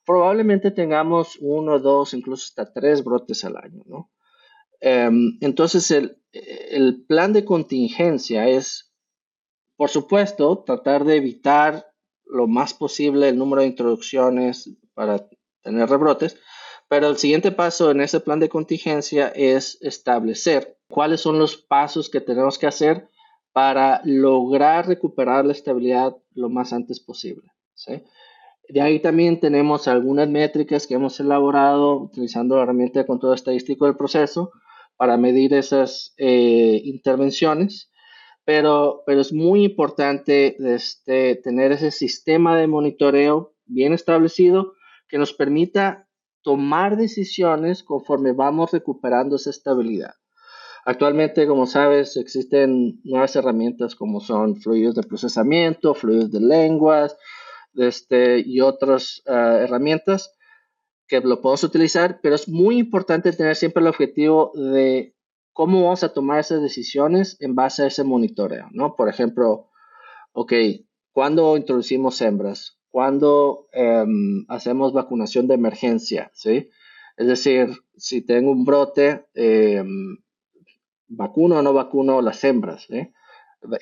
probablemente 0.05 0.73
tengamos 0.73 1.39
uno, 1.41 1.79
dos, 1.79 2.13
incluso 2.13 2.47
hasta 2.47 2.73
tres 2.73 3.05
brotes 3.05 3.45
al 3.45 3.57
año. 3.57 4.11
Em, 4.81 5.39
entonces, 5.41 5.93
el 5.93 7.05
plan 7.07 7.33
de 7.33 7.45
contingencia 7.45 8.49
es, 8.49 8.93
por 9.77 9.91
supuesto, 9.91 10.65
tratar 10.67 11.05
de 11.05 11.17
evitar 11.17 11.87
lo 12.25 12.49
más 12.49 12.75
posible 12.75 13.29
el 13.29 13.39
número 13.39 13.63
de 13.63 13.69
introducciones 13.69 14.77
para 14.95 15.29
tener 15.63 15.89
rebrotes, 15.89 16.37
pero 16.91 17.09
el 17.09 17.17
siguiente 17.17 17.53
paso 17.53 17.91
en 17.91 18.03
ese 18.03 18.21
plan 18.21 18.41
de 18.41 18.51
contingencia 18.51 19.29
es 19.29 19.79
establecer 19.81 20.77
cuáles 20.89 21.23
son 21.23 21.39
los 21.39 21.57
pasos 21.57 22.11
que 22.11 22.21
tenemos 22.21 22.59
que 22.59 22.67
hacer 22.67 23.09
para 23.53 24.03
lograr 24.05 24.87
recuperar 24.87 25.47
la 25.47 25.53
estabilidad 25.53 26.17
lo 26.35 26.51
más 26.51 26.75
antes 26.75 27.01
posible. 27.01 27.49
De 28.69 28.81
ahí 28.81 29.01
también 29.01 29.41
tenemos 29.41 29.89
algunas 29.89 30.29
métricas 30.29 30.87
que 30.87 30.95
hemos 30.95 31.19
elaborado 31.21 31.97
utilizando 31.97 32.57
la 32.57 32.65
herramienta 32.65 33.01
de 33.01 33.07
control 33.07 33.35
estadístico 33.35 33.87
del 33.87 33.97
proceso 33.97 34.51
para 34.97 35.17
medir 35.17 35.55
esas 35.55 36.13
eh, 36.19 36.83
intervenciones 36.85 37.91
pero, 38.51 39.05
es 39.07 39.33
muy 39.33 39.63
importante 39.63 40.57
este, 40.75 41.37
tener 41.37 41.71
ese 41.71 41.93
sistema 41.93 42.57
de 42.57 42.67
monitoreo 42.67 43.55
bien 43.65 43.93
establecido 43.93 44.75
que 45.09 45.19
nos 45.19 45.33
permita 45.33 46.09
tomar 46.43 46.97
decisiones 46.97 47.83
conforme 47.83 48.33
vamos 48.33 48.73
recuperando 48.73 49.37
esa 49.37 49.51
estabilidad. 49.51 50.15
Actualmente, 50.85 51.47
como 51.47 51.67
sabes, 51.67 52.17
existen 52.17 53.01
nuevas 53.05 53.37
herramientas 53.37 53.95
como 53.95 54.21
son 54.21 54.57
fluidos 54.57 54.95
de 54.95 55.03
procesamiento, 55.03 55.95
fluidos 55.95 56.31
de 56.31 56.41
lenguas 56.41 57.17
este, 57.75 58.41
y 58.41 58.61
otras 58.61 59.23
ah, 59.27 59.59
herramientas 59.61 60.35
que 61.07 61.21
lo 61.21 61.41
podemos 61.41 61.65
utilizar, 61.65 62.21
pero 62.23 62.35
es 62.35 62.49
muy 62.49 62.79
importante 62.79 63.33
tener 63.33 63.57
siempre 63.57 63.83
el 63.83 63.89
objetivo 63.89 64.53
de 64.55 65.15
cómo 65.53 65.83
vamos 65.83 66.05
a 66.05 66.15
tomar 66.15 66.39
esas 66.39 66.63
decisiones 66.63 67.37
en 67.41 67.55
base 67.55 67.83
a 67.83 67.87
ese 67.89 68.05
monitoreo, 68.05 68.69
¿no? 68.71 68.95
Por 68.95 69.09
ejemplo, 69.09 69.69
ok, 70.33 70.53
¿cuándo 71.13 71.57
introducimos 71.57 72.21
hembras? 72.23 72.80
¿Cuándo 72.91 73.69
em, 73.73 74.45
hacemos 74.49 74.93
vacunación 74.93 75.47
de 75.47 75.55
emergencia? 75.55 76.31
¿Sí? 76.35 76.71
Es 77.17 77.27
decir, 77.27 77.71
si 77.97 78.23
tengo 78.23 78.51
un 78.51 78.65
brote, 78.65 79.27
em, 79.35 80.19
¿vacuno 81.09 81.59
o 81.59 81.63
no 81.63 81.73
vacuno 81.73 82.23
las 82.23 82.43
hembras? 82.45 82.89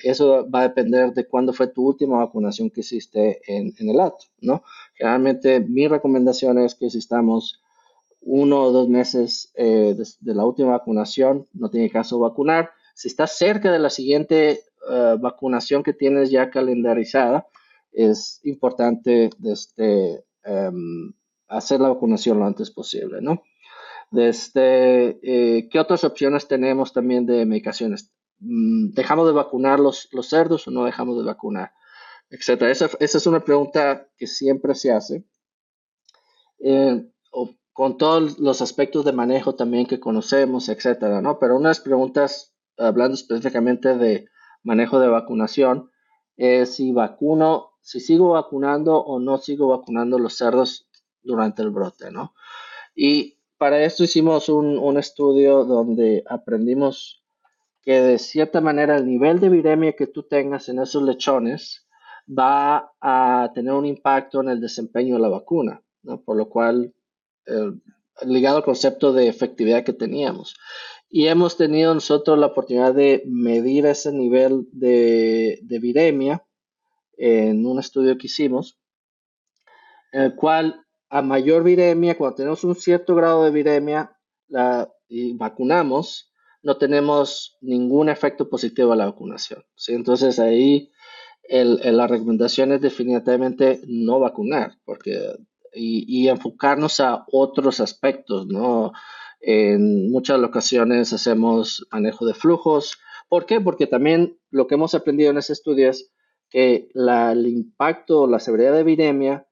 Eso 0.03 0.49
va 0.49 0.61
a 0.61 0.67
depender 0.69 1.13
de 1.13 1.27
cuándo 1.27 1.53
fue 1.53 1.67
tu 1.67 1.87
última 1.87 2.17
vacunación 2.17 2.69
que 2.69 2.81
hiciste 2.81 3.41
en, 3.47 3.73
en 3.79 3.89
el 3.89 3.99
acto, 3.99 4.25
¿no? 4.41 4.63
Generalmente 4.93 5.59
mi 5.61 5.87
recomendación 5.87 6.59
es 6.59 6.75
que 6.75 6.89
si 6.89 6.97
estamos 6.97 7.61
uno 8.21 8.63
o 8.63 8.71
dos 8.71 8.89
meses 8.89 9.51
eh, 9.55 9.95
de, 10.19 10.35
la 10.35 10.45
última 10.45 10.71
vacunación, 10.71 11.47
no 11.53 11.69
tiene 11.69 11.89
caso 11.89 12.19
vacunar. 12.19 12.71
Si 12.93 13.07
estás 13.07 13.37
cerca 13.37 13.71
de 13.71 13.79
la 13.79 13.89
siguiente 13.89 14.59
eh, 14.89 15.15
vacunación 15.19 15.83
que 15.83 15.93
tienes 15.93 16.29
ya 16.29 16.49
calendarizada, 16.49 17.47
es 17.91 18.39
importante 18.43 19.29
este, 19.43 20.25
em, 20.43 21.13
hacer 21.47 21.79
la 21.81 21.89
vacunación 21.89 22.39
lo 22.39 22.45
antes 22.45 22.71
posible, 22.71 23.21
¿no? 23.21 23.43
Desde, 24.11 25.19
eh, 25.21 25.69
¿Qué 25.69 25.79
otras 25.79 26.03
opciones 26.03 26.47
tenemos 26.47 26.93
también 26.93 27.25
de 27.25 27.45
medicaciones? 27.45 28.11
Mm, 28.39 28.91
¿Dejamos 28.93 29.27
de 29.27 29.33
vacunar 29.33 29.79
los, 29.79 30.09
los 30.11 30.27
cerdos 30.29 30.67
o 30.67 30.71
no 30.71 30.85
dejamos 30.85 31.17
de 31.17 31.23
vacunar? 31.25 31.73
Etcétera. 32.29 32.71
Esa, 32.71 32.89
esa 32.99 33.17
es 33.17 33.27
una 33.27 33.43
pregunta 33.43 34.07
que 34.17 34.27
siempre 34.27 34.75
se 34.75 34.91
hace 34.91 35.25
con 37.79 37.97
todos 37.97 38.39
los 38.39 38.61
aspectos 38.61 39.05
de 39.05 39.13
manejo 39.13 39.55
también 39.55 39.85
que 39.85 40.01
conocemos, 40.01 40.67
etcétera, 40.67 41.21
¿no? 41.21 41.39
Pero 41.39 41.55
unas 41.55 41.79
preguntas, 41.79 42.53
hablando 42.77 43.15
específicamente 43.15 43.97
de 43.97 44.27
manejo 44.63 44.99
de 44.99 45.07
vacunación, 45.07 45.89
es 46.35 46.75
si 46.75 46.91
vacuno, 46.91 47.71
si 47.81 47.99
sigo 47.99 48.31
vacunando 48.31 48.97
o 48.97 49.19
no 49.19 49.37
sigo 49.37 49.67
vacunando 49.69 50.19
los 50.19 50.35
cerdos 50.37 50.87
durante 51.21 51.61
el 51.61 51.69
brote, 51.69 52.11
¿no? 52.11 52.33
Y 52.95 53.37
para 53.57 53.83
esto 53.83 54.03
hicimos 54.03 54.49
un, 54.49 54.77
un 54.77 54.97
estudio 54.97 55.65
donde 55.65 56.23
aprendimos 56.27 57.23
que 57.81 58.01
de 58.01 58.19
cierta 58.19 58.61
manera 58.61 58.97
el 58.97 59.05
nivel 59.05 59.39
de 59.39 59.49
viremia 59.49 59.93
que 59.93 60.07
tú 60.07 60.23
tengas 60.23 60.69
en 60.69 60.79
esos 60.79 61.03
lechones 61.03 61.87
va 62.27 62.91
a 63.01 63.51
tener 63.53 63.73
un 63.73 63.85
impacto 63.85 64.41
en 64.41 64.49
el 64.49 64.61
desempeño 64.61 65.15
de 65.15 65.21
la 65.21 65.29
vacuna, 65.29 65.81
¿no? 66.03 66.21
Por 66.21 66.37
lo 66.37 66.49
cual 66.49 66.93
eh, 67.45 67.71
ligado 68.25 68.57
al 68.57 68.63
concepto 68.63 69.13
de 69.13 69.27
efectividad 69.27 69.83
que 69.83 69.93
teníamos. 69.93 70.55
Y 71.09 71.27
hemos 71.27 71.57
tenido 71.57 71.93
nosotros 71.93 72.37
la 72.37 72.47
oportunidad 72.47 72.93
de 72.93 73.23
medir 73.25 73.85
ese 73.85 74.11
nivel 74.11 74.67
de, 74.71 75.59
viremia 75.81 76.43
en 77.19 77.65
un 77.65 77.79
estudio 77.79 78.17
que 78.17 78.27
hicimos, 78.27 78.79
en 80.11 80.21
el 80.21 80.35
cual 80.35 80.85
a 81.09 81.21
mayor 81.21 81.63
viremia, 81.63 82.17
cuando 82.17 82.37
tenemos 82.37 82.63
un 82.63 82.75
cierto 82.75 83.13
grado 83.15 83.43
de 83.43 83.51
viremia 83.51 84.17
la, 84.47 84.89
y 85.07 85.33
vacunamos, 85.33 86.31
no 86.61 86.77
tenemos 86.77 87.57
ningún 87.61 88.09
efecto 88.09 88.49
positivo 88.49 88.93
a 88.93 88.95
la 88.95 89.05
vacunación. 89.05 89.63
¿sí? 89.75 89.93
Entonces 89.93 90.39
ahí 90.39 90.91
la 91.49 92.07
recomendación 92.07 92.71
es 92.71 92.81
definitivamente 92.81 93.81
no 93.87 94.19
vacunar, 94.19 94.77
porque 94.85 95.35
y, 95.73 96.27
enfocarnos 96.27 96.99
a 96.99 97.25
otros 97.31 97.79
aspectos, 97.79 98.47
¿no? 98.47 98.91
En 99.41 100.11
muchas 100.11 100.39
ocasiones 100.41 101.13
hacemos 101.13 101.87
manejo 101.91 102.25
de 102.25 102.33
flujos. 102.33 102.97
¿Por 103.29 103.45
qué? 103.45 103.61
Porque 103.61 103.87
también 103.87 104.37
lo 104.51 104.67
que 104.67 104.75
hemos 104.75 104.93
aprendido 104.95 105.31
en 105.31 105.37
ese 105.37 105.53
estudio 105.53 105.89
es 105.89 106.11
que 106.49 106.89
el 106.93 107.47
impacto, 107.47 108.27
la 108.27 108.39
severidad 108.39 108.73
de 108.73 108.83
viremia 108.83 109.47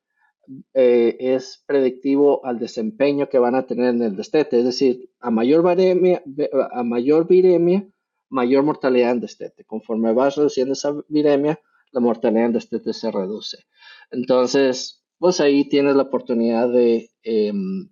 eh, 0.74 1.18
es 1.20 1.64
predictivo 1.66 2.46
al 2.46 2.60
desempeño 2.60 3.30
que 3.30 3.40
van 3.40 3.56
a 3.56 3.66
tener 3.66 3.96
en 3.96 4.02
el 4.02 4.16
destete. 4.16 4.60
Es 4.60 4.66
decir, 4.66 5.10
a 5.20 5.30
mayor, 5.30 5.64
viremia, 5.68 6.24
a 6.72 6.84
mayor 6.84 7.28
viremia, 7.28 7.88
mayor 8.30 8.64
mortalidad 8.64 9.12
en 9.12 9.20
destete. 9.20 9.66
Conforme 9.66 10.14
vas 10.14 10.36
reduciendo 10.36 10.74
esa 10.74 10.94
viremia, 11.10 11.60
la 11.92 12.00
mortalidad 12.00 12.46
en 12.46 12.54
destete 12.54 12.94
se 12.94 13.12
reduce. 13.12 13.66
Entonces, 14.12 15.04
pues 15.20 15.40
ahí 15.42 15.68
tienes 15.68 15.96
la 15.96 16.04
oportunidad 16.04 16.70
de, 16.70 17.10
em, 17.24 17.90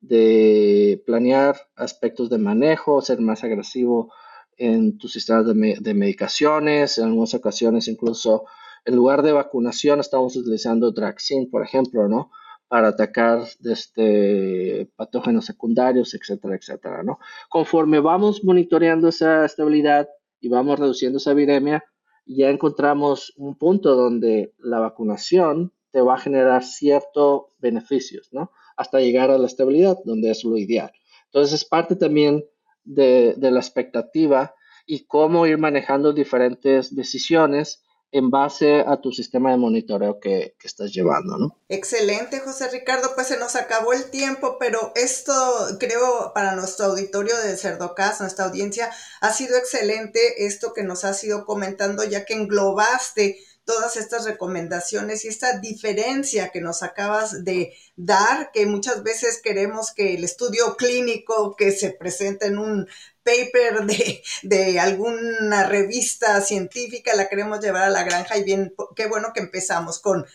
de 0.00 1.02
planear 1.06 1.56
aspectos 1.76 2.30
de 2.30 2.38
manejo, 2.38 3.02
ser 3.02 3.20
más 3.20 3.44
agresivo 3.44 4.12
en 4.60 4.98
tus 4.98 5.12
sistemas 5.14 5.46
de, 5.46 5.94
medicaciones, 5.94 6.98
en 6.98 7.06
algunas 7.06 7.32
ocasiones 7.32 7.88
incluso 7.88 8.44
en 8.84 8.94
lugar 8.94 9.22
de 9.22 9.32
vacunación 9.32 10.00
estamos 10.00 10.36
utilizando 10.36 10.92
Draxin, 10.92 11.50
por 11.50 11.64
ejemplo, 11.64 12.08
¿no? 12.08 12.30
Para 12.68 12.88
atacar 12.88 13.46
este, 13.64 14.90
patógenos 14.96 15.46
secundarios, 15.46 16.14
etcétera, 16.14 16.56
etcétera, 16.56 17.02
¿no? 17.02 17.18
Conforme 17.48 18.00
vamos 18.00 18.44
monitoreando 18.44 19.08
esa 19.08 19.46
estabilidad 19.46 20.08
y 20.40 20.48
vamos 20.50 20.78
reduciendo 20.78 21.16
esa 21.16 21.32
viremia, 21.32 21.82
ya 22.26 22.50
encontramos 22.50 23.32
un 23.36 23.56
punto 23.56 23.96
donde 23.96 24.54
la 24.58 24.78
vacunación 24.78 25.72
te 25.90 26.02
va 26.02 26.14
a 26.14 26.20
generar 26.20 26.64
ciertos 26.64 27.44
beneficios, 27.58 28.28
¿no? 28.30 28.52
Hasta 28.76 29.00
llegar 29.00 29.30
a 29.30 29.38
la 29.38 29.46
estabilidad, 29.46 29.96
donde 30.04 30.30
es 30.30 30.44
lo 30.44 30.58
ideal. 30.58 30.92
Entonces, 31.24 31.62
es 31.62 31.64
parte 31.64 31.96
también 31.96 32.44
de, 32.84 33.34
de 33.36 33.50
la 33.50 33.60
expectativa 33.60 34.54
y 34.86 35.06
cómo 35.06 35.46
ir 35.46 35.58
manejando 35.58 36.12
diferentes 36.12 36.94
decisiones 36.94 37.82
en 38.12 38.30
base 38.30 38.80
a 38.80 39.00
tu 39.00 39.12
sistema 39.12 39.52
de 39.52 39.56
monitoreo 39.56 40.18
que, 40.18 40.56
estás 40.64 40.92
llevando, 40.92 41.38
¿no? 41.38 41.56
Excelente, 41.68 42.40
José 42.40 42.68
Ricardo. 42.68 43.10
Pues 43.14 43.28
se 43.28 43.38
nos 43.38 43.54
acabó 43.54 43.92
el 43.92 44.10
tiempo, 44.10 44.56
pero 44.58 44.92
esto 44.96 45.32
creo 45.78 46.32
para 46.34 46.56
nuestro 46.56 46.86
auditorio 46.86 47.36
de 47.38 47.56
Cerdocas, 47.56 48.20
nuestra 48.20 48.46
audiencia, 48.46 48.90
ha 49.20 49.32
sido 49.32 49.56
excelente 49.56 50.44
esto 50.46 50.72
que 50.74 50.82
nos 50.82 51.04
has 51.04 51.22
ido 51.22 51.44
comentando, 51.44 52.02
ya 52.04 52.24
que 52.24 52.34
englobaste 52.34 53.38
todas 53.64 53.96
estas 53.96 54.24
recomendaciones 54.24 55.24
y 55.24 55.28
esta 55.28 55.58
diferencia 55.58 56.48
que 56.48 56.60
nos 56.60 56.82
acabas 56.82 57.44
de 57.44 57.72
dar, 57.96 58.50
que 58.52 58.66
muchas 58.66 59.02
veces 59.02 59.40
queremos 59.42 59.92
que 59.92 60.14
el 60.14 60.24
estudio 60.24 60.76
clínico 60.76 61.54
que 61.56 61.72
se 61.72 61.90
presenta 61.90 62.46
en 62.46 62.58
un 62.58 62.88
paper 63.22 63.86
de, 63.86 64.22
de, 64.42 64.80
alguna 64.80 65.66
revista 65.66 66.40
científica, 66.40 67.14
la 67.14 67.28
queremos 67.28 67.60
llevar 67.60 67.84
a 67.84 67.90
la 67.90 68.02
granja 68.02 68.36
y 68.38 68.44
bien, 68.44 68.74
qué 68.96 69.06
bueno 69.06 69.32
que 69.34 69.40
empezamos 69.40 70.00
con 70.00 70.26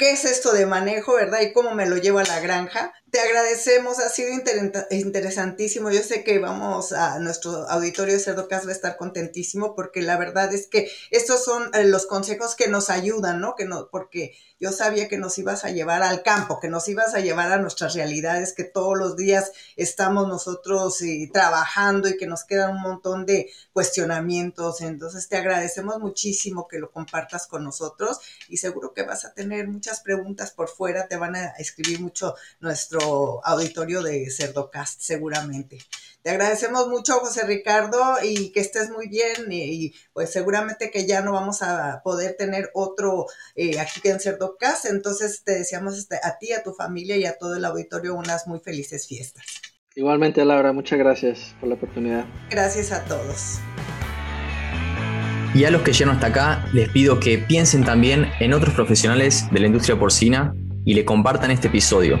qué 0.00 0.12
es 0.12 0.24
esto 0.24 0.52
de 0.52 0.64
manejo, 0.64 1.14
¿verdad? 1.14 1.42
Y 1.42 1.52
cómo 1.52 1.74
me 1.74 1.86
lo 1.86 1.98
llevo 1.98 2.20
a 2.20 2.24
la 2.24 2.40
granja. 2.40 2.94
Te 3.10 3.18
agradecemos, 3.18 3.98
ha 3.98 4.08
sido 4.08 4.28
interesantísimo. 4.90 5.90
Yo 5.90 6.00
sé 6.00 6.22
que 6.22 6.38
vamos 6.38 6.92
a 6.92 7.18
nuestro 7.18 7.68
auditorio 7.68 8.14
de 8.14 8.20
Cerdocas 8.20 8.66
va 8.66 8.70
a 8.70 8.74
estar 8.74 8.96
contentísimo 8.96 9.74
porque 9.74 10.00
la 10.00 10.16
verdad 10.16 10.54
es 10.54 10.68
que 10.68 10.88
estos 11.10 11.42
son 11.42 11.74
eh, 11.74 11.84
los 11.84 12.06
consejos 12.06 12.54
que 12.54 12.68
nos 12.68 12.88
ayudan, 12.88 13.40
¿no? 13.40 13.56
Que 13.56 13.64
no, 13.64 13.88
porque 13.90 14.36
yo 14.60 14.70
sabía 14.70 15.08
que 15.08 15.18
nos 15.18 15.38
ibas 15.38 15.64
a 15.64 15.70
llevar 15.70 16.02
al 16.02 16.22
campo, 16.22 16.60
que 16.60 16.68
nos 16.68 16.86
ibas 16.86 17.14
a 17.14 17.20
llevar 17.20 17.50
a 17.50 17.58
nuestras 17.58 17.94
realidades, 17.94 18.52
que 18.52 18.64
todos 18.64 18.96
los 18.96 19.16
días 19.16 19.52
estamos 19.74 20.28
nosotros 20.28 21.00
eh, 21.02 21.30
trabajando 21.32 22.08
y 22.08 22.16
que 22.16 22.26
nos 22.26 22.44
quedan 22.44 22.76
un 22.76 22.82
montón 22.82 23.26
de 23.26 23.50
cuestionamientos. 23.72 24.82
Entonces 24.82 25.28
te 25.28 25.36
agradecemos 25.36 25.98
muchísimo 25.98 26.68
que 26.68 26.78
lo 26.78 26.92
compartas 26.92 27.48
con 27.48 27.64
nosotros 27.64 28.20
y 28.48 28.58
seguro 28.58 28.92
que 28.92 29.02
vas 29.02 29.24
a 29.24 29.32
tener 29.32 29.66
muchas 29.66 30.00
preguntas 30.00 30.52
por 30.52 30.68
fuera, 30.68 31.08
te 31.08 31.16
van 31.16 31.34
a 31.34 31.46
escribir 31.58 32.00
mucho 32.00 32.34
nuestro 32.60 32.99
auditorio 33.44 34.02
de 34.02 34.30
Cerdocast 34.30 35.00
seguramente. 35.00 35.78
Te 36.22 36.28
agradecemos 36.28 36.86
mucho, 36.88 37.14
José 37.20 37.46
Ricardo, 37.46 38.16
y 38.22 38.50
que 38.52 38.60
estés 38.60 38.90
muy 38.90 39.08
bien. 39.08 39.50
Y, 39.50 39.94
pues 40.12 40.30
seguramente 40.30 40.90
que 40.90 41.06
ya 41.06 41.22
no 41.22 41.32
vamos 41.32 41.62
a 41.62 42.02
poder 42.04 42.36
tener 42.36 42.70
otro 42.74 43.26
eh, 43.54 43.80
aquí 43.80 44.00
en 44.04 44.20
Cerdocast. 44.20 44.84
Entonces 44.84 45.42
te 45.44 45.52
deseamos 45.52 45.96
este, 45.96 46.16
a 46.22 46.36
ti, 46.38 46.52
a 46.52 46.62
tu 46.62 46.74
familia 46.74 47.16
y 47.16 47.24
a 47.24 47.38
todo 47.38 47.56
el 47.56 47.64
auditorio 47.64 48.14
unas 48.14 48.46
muy 48.46 48.60
felices 48.60 49.06
fiestas. 49.06 49.44
Igualmente, 49.94 50.44
Laura, 50.44 50.72
muchas 50.72 50.98
gracias 50.98 51.54
por 51.58 51.70
la 51.70 51.76
oportunidad. 51.76 52.26
Gracias 52.50 52.92
a 52.92 53.04
todos. 53.06 53.58
Y 55.54 55.64
a 55.64 55.70
los 55.70 55.82
que 55.82 55.92
llegan 55.92 56.14
hasta 56.14 56.28
acá, 56.28 56.68
les 56.72 56.90
pido 56.90 57.18
que 57.18 57.38
piensen 57.38 57.82
también 57.82 58.26
en 58.40 58.52
otros 58.52 58.74
profesionales 58.74 59.46
de 59.50 59.58
la 59.58 59.66
industria 59.66 59.98
porcina 59.98 60.54
y 60.84 60.94
le 60.94 61.04
compartan 61.04 61.50
este 61.50 61.68
episodio 61.68 62.20